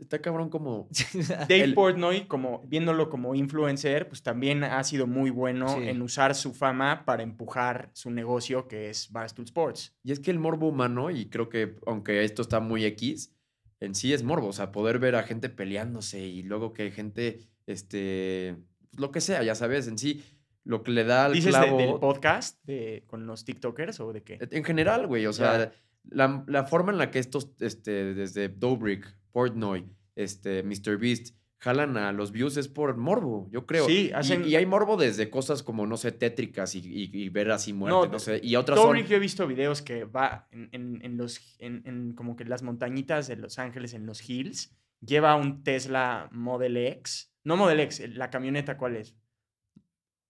[0.00, 0.88] está cabrón como...
[1.48, 5.88] Dave El- Portnoy, como, viéndolo como influencer, pues también ha sido muy bueno Sí.
[5.88, 9.94] en usar su fama para empujar su negocio que es Barstool Sports.
[10.02, 13.32] Y es que el morbo humano, y creo que aunque esto está muy X,
[13.80, 14.48] en sí es morbo.
[14.48, 18.56] O sea, poder ver a gente peleándose y luego que gente, este,
[18.90, 20.22] pues, lo que sea, ya sabes, en sí,
[20.64, 21.78] lo que le da al ¿Dices de- clavo...
[21.78, 24.38] del podcast de, con los TikTokers o de qué?
[24.50, 25.72] En general, güey, o sea, Ya.
[26.04, 29.06] la, la forma en la que estos, este, desde Dobrik,
[29.36, 29.84] Portnoy,
[30.14, 30.96] este, Mr.
[30.96, 33.84] Beast, jalan a los views es por morbo, yo creo.
[33.86, 37.50] Sí, hacen- y, hay morbo desde cosas como, no sé, tétricas y, y- y ver
[37.50, 38.40] así muerte, no, No, sé.
[38.42, 38.96] Y otras son...
[38.96, 42.62] Yo he visto videos que va en, en- en los, en, en como que las
[42.62, 44.74] montañitas de Los Ángeles, en los hills,
[45.04, 47.30] lleva un Tesla Model X.
[47.44, 49.14] No Model X, la camioneta, ¿cuál es?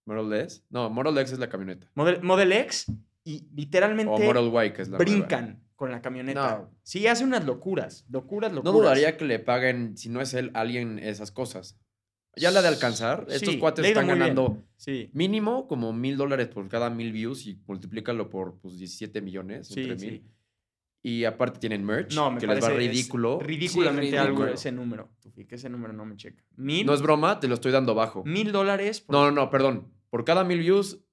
[0.05, 0.63] ¿Model S?
[0.69, 1.89] No, Model X es la camioneta.
[1.95, 2.87] Model, Model X
[3.23, 5.57] y literalmente O Model Y, que es la nueva.
[5.77, 6.59] Con la camioneta.
[6.59, 6.71] No.
[6.83, 8.75] Sí, hace unas locuras, locuras, No locuras.
[8.81, 11.79] dudaría que le paguen, si no es él, alguien esas cosas.
[12.39, 16.17] Ya la de alcanzar, estos Sí, cuates ha ido están ganando Sí, mínimo como mil
[16.19, 20.07] dólares por cada mil views y multiplícalo por pues, 17 millones Sí, entre sí.
[20.11, 20.31] mil.
[21.03, 23.39] Y aparte tienen merch, no, me que les va ridículo.
[23.39, 24.53] ridículamente Sí, algo ridículo.
[24.55, 25.09] ese número.
[25.49, 26.43] Que ese número no me checa.
[26.57, 28.25] Mil, No es broma, te lo estoy dando bajo.
[28.25, 29.01] mil dólares.
[29.03, 29.93] por- No, no, no, perdón.
[30.11, 31.05] Por cada mil views,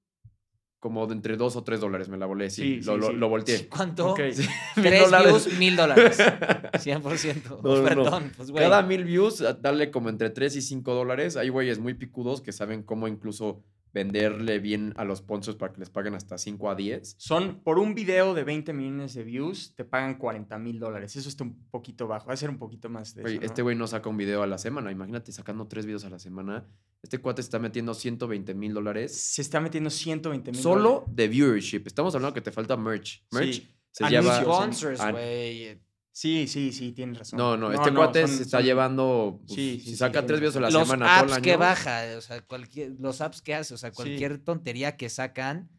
[0.84, 2.50] como de entre dos o tres dólares me la volé.
[2.50, 3.14] Sí, Sí, lo, sí, lo, sí.
[3.14, 3.68] lo volteé.
[3.70, 4.12] ¿Cuánto?
[4.12, 4.20] Ok.
[4.76, 6.20] Mil Tres views, mil dólares.
[6.74, 7.62] 100%.
[7.64, 7.84] No, no, no.
[7.88, 8.62] Perdón, pues güey.
[8.66, 11.38] Cada mil views, a- darle como entre 3 y 5 dólares.
[11.38, 13.64] Hay güeyes muy picudos que saben cómo incluso
[13.94, 17.16] venderle bien a los sponsors para que les paguen hasta 5 a 10.
[17.18, 21.16] Son por un video de 20 millones de views, te pagan 40 mil dólares.
[21.16, 22.28] Eso está un poquito bajo.
[22.28, 23.42] Va a ser un poquito más de eso, ¿no?
[23.46, 24.92] Este güey no saca un video a la semana.
[24.92, 26.66] Imagínate sacando 3 videos a la semana.
[27.04, 31.28] Este cuate se está metiendo 120 mil dólares Se está metiendo 120 mil solo de
[31.28, 31.84] viewership.
[31.86, 33.24] Estamos hablando que te falta merch.
[33.32, 33.76] Merch Sí.
[33.92, 34.40] se Anuncios.
[34.40, 34.42] lleva...
[34.56, 35.80] Sponsors, güey.
[36.16, 37.38] Sí, sí, sí, tienes razón.
[37.38, 39.42] No, no, este cuate son- se está son- llevando.
[39.46, 40.42] pues, Sí, sí, si sí, saca sí, tres sí.
[40.42, 41.42] videos a la los semana todo el apps año.
[41.44, 43.96] que baja, o sea, cualquier, los apps que hace, o sea, Sí.
[43.96, 45.70] cualquier tontería que sacan,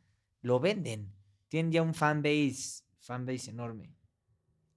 [0.42, 1.12] lo venden.
[1.48, 3.94] Tienen ya un fanbase, fanbase enorme.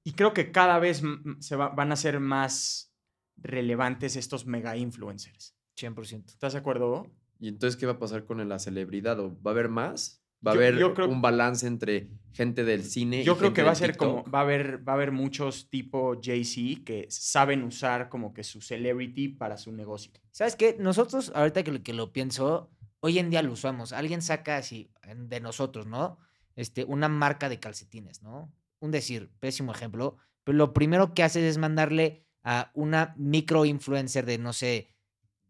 [0.04, 1.02] Y creo que cada vez
[1.40, 2.94] se va- van a ser más
[3.36, 5.56] relevantes estos mega influencers.
[5.88, 6.32] 100%.
[6.34, 7.08] ¿Estás de acuerdo?
[7.40, 9.20] ¿Y entonces qué va a pasar con la celebridad?
[9.20, 10.24] ¿O ¿Va a haber más?
[10.46, 13.48] ¿Va a Yo- haber yo creo- un balance entre gente del cine Yo y creo
[13.50, 16.84] gente que va a ser como, va a haber, va a haber muchos tipo Jay-Z
[16.86, 20.12] que saben usar como que su celebrity para su negocio.
[20.32, 20.76] ¿Sabes qué?
[20.80, 22.70] Nosotros, ahorita que lo, que lo pienso,
[23.00, 23.94] hoy en día lo usamos.
[23.94, 26.20] Alguien saca así, de nosotros, ¿no?
[26.56, 28.52] Este, una marca de calcetines, ¿no?
[28.80, 34.26] Un decir, pésimo ejemplo, pero lo primero que haces es mandarle a una micro influencer
[34.26, 34.94] de, no sé,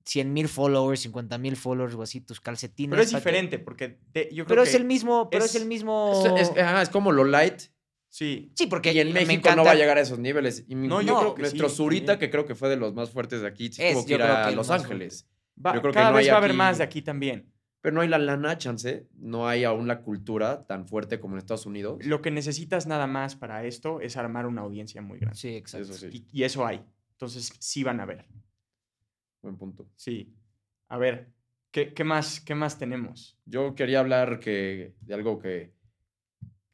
[0.07, 2.91] 100 mil followers, 50 mil followers o así, tus calcetines.
[2.91, 4.69] Pero es pa' que- diferente porque de- yo creo Pero que...
[4.69, 6.23] es el mismo, pero es, es- el mismo...
[6.37, 7.61] Es, es- ajá, es como lo light.
[8.09, 8.51] Sí.
[8.55, 10.63] Sí, porque Y en me México no va a llegar a esos niveles.
[10.67, 12.19] Y No, yo No, creo que nuestro sí, Zurita, también.
[12.19, 14.15] que creo que fue de los más fuertes de aquí, sí Es, tuvo que yo
[14.17, 15.27] ir creo a que Los Ángeles.
[15.63, 17.51] Va- Yo creo que cada no vez hay va a haber más de aquí también.
[17.81, 19.07] Pero no hay la lana, chance.
[19.17, 22.03] No hay aún la cultura tan fuerte como en Estados Unidos.
[22.05, 25.37] Lo que necesitas nada más para esto es armar una audiencia muy grande.
[25.37, 25.91] Sí, exacto.
[25.93, 26.81] Eso sí, Y, y eso hay.
[27.11, 28.25] Entonces sí van a ver.
[29.47, 29.87] Buen punto.
[29.95, 30.33] Sí.
[30.89, 31.29] A ver,
[31.71, 33.37] ¿qué, qué más, qué más tenemos?
[33.45, 35.73] Yo quería hablar que, de algo que,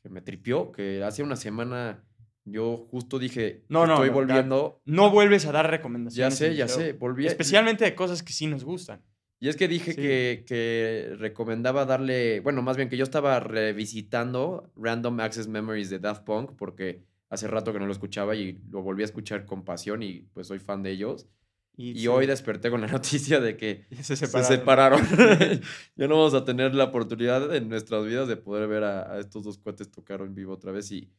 [0.01, 2.03] que me tripió, que hace una semana
[2.45, 4.82] yo justo dije, No, no, estoy no, volviendo.
[4.86, 6.38] No vuelves a dar Ya recomendaciones.
[6.38, 7.26] sé, en ya sé, volví.
[7.26, 9.01] Especialmente de cosas que sí nos gustan.
[9.39, 10.01] Y es que dije Sí.
[10.01, 15.99] que, que recomendaba darle, bueno, más bien que yo estaba revisitando Random Access Memories de
[15.99, 19.63] Daft Punk porque hace rato que no lo escuchaba y lo volví a escuchar con
[19.65, 21.28] pasión y pues soy fan de ellos.
[21.76, 25.01] Y sí, hoy desperté con la noticia de que se se separaron.
[25.95, 29.19] ya no vamos a tener la oportunidad en nuestras vidas de poder ver a, a
[29.19, 30.91] estos dos cuates tocar en vivo otra vez.
[30.91, 31.09] Y,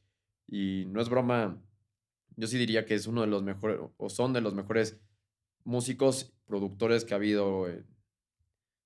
[0.47, 1.61] y no es broma,
[2.37, 4.99] yo sí diría que es uno de los mejores, o son de los mejores
[5.65, 7.87] músicos, productores que ha habido en,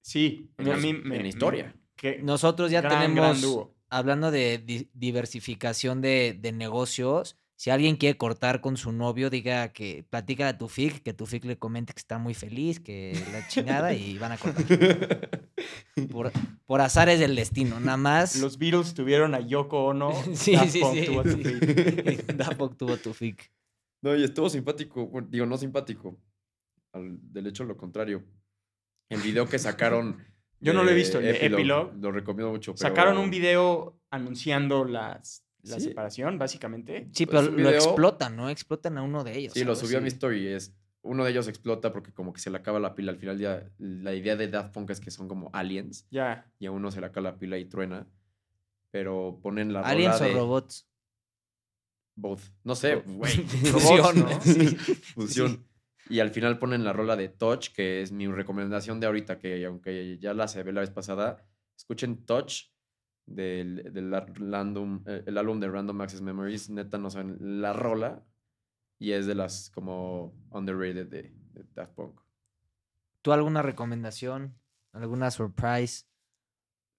[0.00, 1.74] Sí, en a mí en me- historia.
[1.96, 8.16] que- Nosotros ya gran, tenemos, hablando de di- diversificación de, de negocios, si alguien quiere
[8.16, 11.92] cortar con su novio, diga que platica a tu FIC, que tu FIC le comente
[11.92, 14.64] que está muy feliz, que la chingada y van a cortar.
[16.08, 16.30] Por,
[16.66, 18.36] por azares del destino, nada más.
[18.36, 20.12] Los Beatles tuvieron a Yoko Ono.
[20.34, 21.22] Sí, Daft sí, Punk sí, tuvo.
[22.36, 23.50] Daft Punk tuvo tu FIC.
[24.02, 25.08] No, y estuvo simpático.
[25.08, 26.16] bueno, digo, no simpático.
[26.92, 28.24] Al, del hecho, lo contrario.
[29.08, 30.24] El video que sacaron.
[30.60, 31.90] Yo no lo he visto, el Epilogue.
[32.00, 32.76] Lo recomiendo mucho.
[32.76, 35.86] pero- Sacaron un video anunciando las, la Sí.
[35.88, 37.08] separación, básicamente.
[37.12, 38.48] Sí, Pues, pero lo video- explotan, ¿no?
[38.50, 39.52] Explotan a uno de ellos.
[39.54, 40.46] Sí, lo subió a mi story.
[40.48, 43.12] Es, uno de ellos explota porque como que se le acaba la pila.
[43.12, 46.06] Al final ya la idea de Daft Punk es que son como aliens.
[46.10, 46.50] Ya.
[46.58, 48.06] Y a uno se le acaba la pila y truena.
[48.90, 50.88] Pero ponen la ¿Aliens rola o de robots?
[52.16, 52.40] Both.
[52.64, 53.32] No sé, güey.
[53.72, 54.40] Fusión, ¿no?
[54.40, 54.76] Sí.
[55.14, 55.64] Fusión.
[56.10, 59.64] Y al final ponen la rola de Touch, que es mi recomendación de ahorita, que
[59.66, 61.44] aunque ya la se ve la vez pasada,
[61.76, 62.70] escuchen Touch
[63.28, 66.70] del, del random, eh, el álbum de Random Access Memories.
[66.70, 68.24] Neta, no saben la rola.
[68.98, 72.20] Y es de las como underrated de, de Daft Punk.
[73.22, 74.58] ¿Tú alguna recomendación?
[74.92, 76.07] ¿Alguna surprise?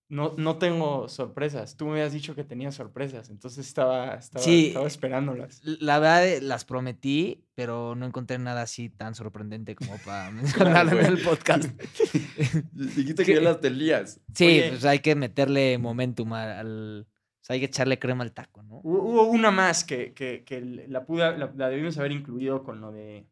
[0.10, 1.78] No, no tengo sorpresas.
[1.78, 4.68] Tú me habías dicho que tenía sorpresas, entonces estaba, estaba, Sí.
[4.70, 5.62] estaba esperándolas.
[5.64, 11.00] La verdad, eh, las prometí, pero no encontré nada así tan sorprendente como para mencionarlo
[11.00, 11.66] en el podcast.
[12.74, 14.20] Dijiste que ya las tenías.
[14.34, 14.70] Sí, Oye.
[14.70, 18.64] pues hay que meterle momentum al, al- o sea, hay que echarle crema al taco,
[18.64, 18.80] ¿no?
[18.84, 22.82] Hubo hubo una más que, que, que la, pude, la, la debimos haber incluido con
[22.82, 23.28] lo de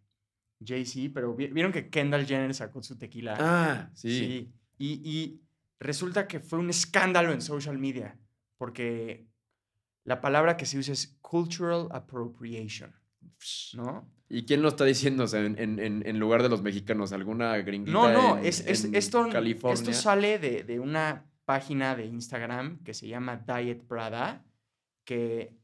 [0.65, 3.35] Jay-Z, pero vi- vieron que Kendall Jenner sacó su tequila.
[3.39, 4.09] Ah, sí.
[4.19, 4.53] Sí.
[4.79, 5.41] Y, y
[5.79, 8.17] resulta que fue un escándalo en social media,
[8.57, 9.27] porque
[10.03, 12.95] la palabra que se usa es cultural appropriation,
[13.75, 14.09] ¿no?
[14.29, 15.23] ¿Y quién lo está diciendo?
[15.23, 18.45] O sea, en, en- en- en lugar de los mexicanos, ¿alguna gringuita No, no, en-
[18.45, 19.73] es, es- en esto, California?
[19.75, 24.45] esto sale de, de una página de Instagram que se llama Diet Prada,
[25.05, 25.55] que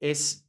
[0.00, 0.48] es,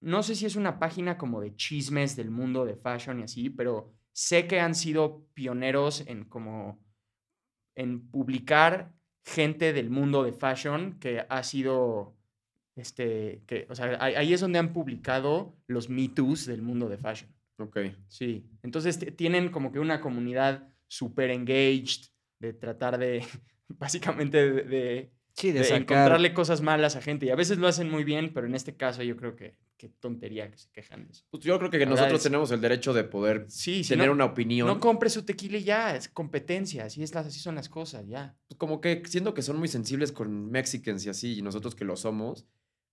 [0.00, 3.50] no sé si es una página como de chismes del mundo de fashion y así,
[3.50, 6.84] pero sé que han sido pioneros en como,
[7.78, 8.92] en publicar
[9.24, 12.16] gente del mundo de fashion que ha sido,
[12.76, 16.88] este, que, o sea, ahí- ahí es donde han publicado los Me Too's del mundo
[16.88, 17.30] de fashion.
[17.58, 17.78] Ok.
[18.08, 22.06] Sí, entonces tienen como que una comunidad súper engaged
[22.40, 23.20] de tratar de,
[23.68, 27.26] básicamente, de, de- Sí, de, de encontrarle cosas malas a gente.
[27.26, 29.88] Y a veces lo hacen muy bien, pero en este caso yo creo que qué
[29.88, 31.24] tontería que se quejan de eso.
[31.30, 34.12] Pues yo creo que nosotros es- tenemos el derecho de poder Sí, si tener no,
[34.12, 34.66] una opinión.
[34.66, 38.06] no compre su tequila y ya, es competencia, así, es las, así son las cosas,
[38.06, 38.36] ya.
[38.48, 41.84] pues, como que siento que son muy sensibles con Mexicans y así, y nosotros que
[41.86, 42.44] lo somos,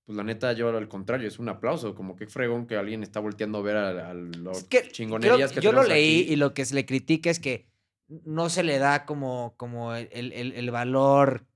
[0.05, 3.19] pues la neta, yo al contrario, es un aplauso, como que fregón que alguien está
[3.19, 6.33] volteando a ver a, a los Es que creo- chingonerías que yo lo leí aquí.
[6.33, 7.65] y lo que se le critica es que
[8.07, 11.47] no se le da como, como el, el- el valor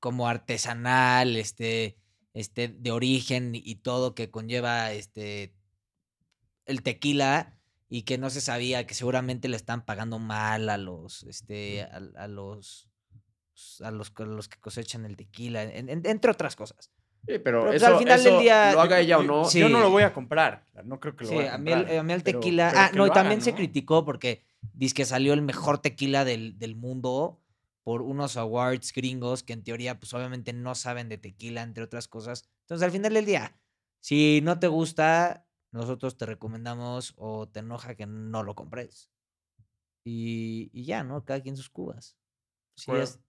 [0.00, 1.96] como artesanal, este,
[2.34, 5.54] este, de origen y todo que conlleva este
[6.66, 7.58] el tequila
[7.88, 12.00] y que no se sabía que seguramente le están pagando mal a los este a,
[12.16, 12.88] a los
[13.80, 16.90] a los, a los que cosechan el tequila, en- en- entre otras cosas.
[17.26, 19.22] Sí, pero, Pero, pues, eso, al final del eso día, lo haga yo- ella o
[19.22, 19.44] yo- no.
[19.44, 19.60] sí.
[19.60, 21.78] Yo no lo voy a comprar, no creo que lo Sí, vaya a mí, el,
[21.80, 22.68] comprar, a mí el tequila.
[22.70, 23.56] pero ah, no, y también hagan, se ¿no?
[23.58, 27.41] criticó porque dice que salió el mejor tequila del, del mundo
[27.84, 32.08] por unos awards gringos que en teoría, pues obviamente no saben de tequila, entre otras
[32.08, 32.48] cosas.
[32.62, 33.60] Entonces, al final del día,
[34.00, 39.10] si no te gusta, nosotros te recomendamos o te enoja que no lo compres.
[40.04, 41.24] Y, y ya, ¿no?
[41.24, 42.16] Cada quien sus cubas.
[42.76, 43.04] Sí acuerdo.
[43.04, 43.20] es-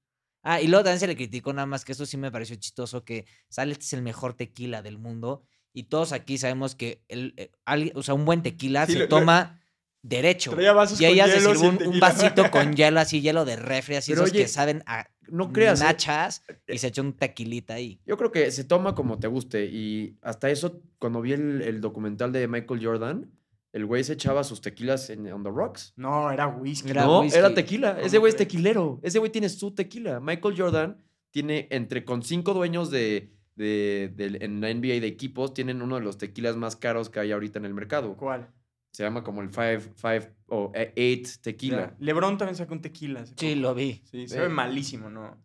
[0.45, 3.05] Ah, y luego también se le criticó nada más que eso sí me pareció chistoso,
[3.05, 5.45] que sale, este es el mejor tequila del mundo.
[5.71, 7.51] Y todos aquí sabemos que el, eh,
[7.95, 9.62] o sea, un buen tequila Sí, se lo- lo- toma
[10.03, 10.51] derecho.
[10.51, 13.21] Traía vasos Y con ella se hielos y sirvió un, un vasito con hielo así,
[13.21, 15.81] hielo de refri, así Pero esos oye, que saben a No creas.
[15.81, 15.85] ¿eh?
[15.85, 17.99] nachas y se echó un tequilita ahí.
[18.05, 19.65] Yo creo que se toma como te guste.
[19.65, 23.31] Y hasta eso, cuando vi el, el documental de Michael Jordan,
[23.71, 25.93] el güey se echaba sus tequilas en On the Rocks.
[25.95, 26.91] No, era whisky.
[26.91, 27.39] Era no, whisky.
[27.39, 27.91] era tequila.
[27.99, 28.99] Ese ¿Cómo güey es tequilero.
[29.01, 30.19] Ese güey tiene su tequila.
[30.19, 30.97] Michael Jordan
[31.31, 35.95] tiene entre con cinco dueños de, de, del- en la NBA de equipos, tienen uno
[35.95, 38.15] de los tequilas más caros que hay ahorita en el mercado.
[38.15, 38.49] ¿Cuál?
[38.93, 41.95] Se llama como el five, five o eh, eight tequila.
[41.99, 43.25] Lebron también sacó un tequila.
[43.25, 44.03] Sí, lo vi.
[44.05, 44.43] Sí, se Ve.
[44.43, 45.35] ve malísimo, ¿no?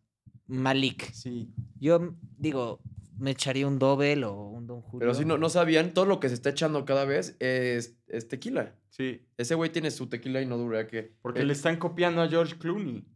[0.46, 1.10] Malik.
[1.12, 1.50] Sí.
[1.80, 2.80] Yo digo,
[3.16, 5.00] me echaría un Dobel o un Don Julio.
[5.00, 8.28] Pero si no, no sabían, todo lo que se está echando cada vez es, es
[8.28, 8.74] tequila.
[8.90, 9.26] Sí.
[9.38, 11.14] Ese güey tiene su tequila y no dura que.
[11.22, 13.06] Porque eh, le están copiando a George Clooney.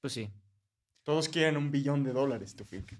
[0.00, 0.28] Pues sí.
[1.04, 2.98] Todos quieren un billón de dólares, Tufik.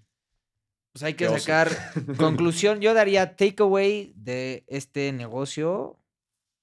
[0.99, 1.39] Pues hay que Qué oso.
[1.39, 1.69] sacar
[2.19, 2.81] conclusión.
[2.81, 5.97] Yo daría takeaway de este negocio,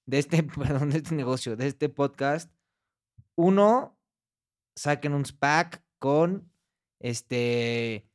[0.05, 2.51] de este, perdón, de este negocio, de este podcast.
[3.35, 3.97] Uno,
[4.75, 6.51] saquen un SPAC con
[6.99, 8.05] este.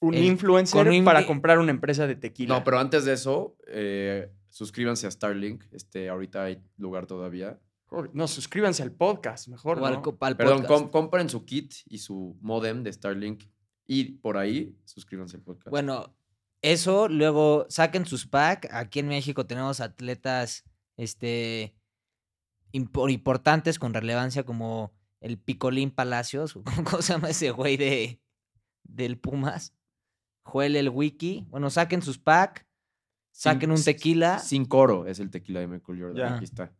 [0.00, 2.58] Un El- influencer con un para comprar una empresa de tequila.
[2.58, 5.64] No, pero antes de eso, eh, suscríbanse a Starlink.
[5.72, 7.58] Este, ahorita hay lugar todavía.
[8.12, 10.02] No, suscríbanse al podcast, mejor, o al ¿no?
[10.02, 10.82] co- al Perdón, podcast.
[10.82, 13.44] com- compren su kit y su modem de Starlink.
[13.86, 15.70] Y por ahí, suscríbanse al podcast.
[15.70, 16.16] Bueno,
[16.62, 18.68] eso, luego saquen sus pack.
[18.72, 20.64] Aquí en México tenemos atletas
[20.96, 21.74] este,
[22.72, 28.20] impor- importantes con relevancia como el Picolín Palacios, o ¿cómo se llama ese güey de,
[28.82, 29.74] del Pumas?
[30.46, 31.46] Joel el Wiki.
[31.48, 32.66] Bueno, saquen sus pack,
[33.32, 34.38] saquen un tequila.
[34.38, 36.16] Sin coro es el tequila de Michael Jordan.
[36.16, 36.34] Ya.
[36.36, 36.74] Aquí está.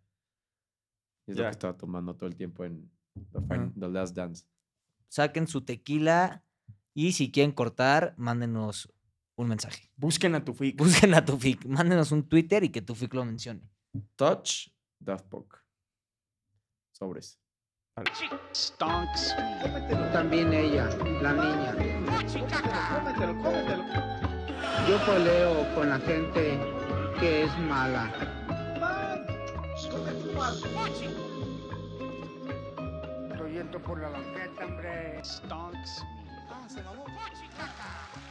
[1.26, 2.90] Es lo que estaba tomando todo el tiempo en
[3.78, 4.44] The Last Dance.
[5.08, 6.44] saquen su tequila
[6.94, 8.92] y si quieren cortar, mándenos
[9.36, 9.90] un mensaje.
[9.96, 10.78] Busquen a Tufik.
[10.78, 13.68] Busquen a Tufik, mándenos un Twitter y que Tufik lo mencione.
[14.16, 14.68] Touch
[15.00, 15.54] Daft Punk.
[16.92, 17.38] Sobres.
[18.52, 19.34] Stonks.
[20.12, 20.88] También ella,
[21.22, 21.74] la niña.
[24.88, 26.58] Yo peleo con la gente
[27.20, 28.12] que es mala.
[33.30, 35.24] Estoy en por la banqueta, hombre.
[35.24, 36.04] Stonks.
[36.68, 38.23] senão não pode cagar.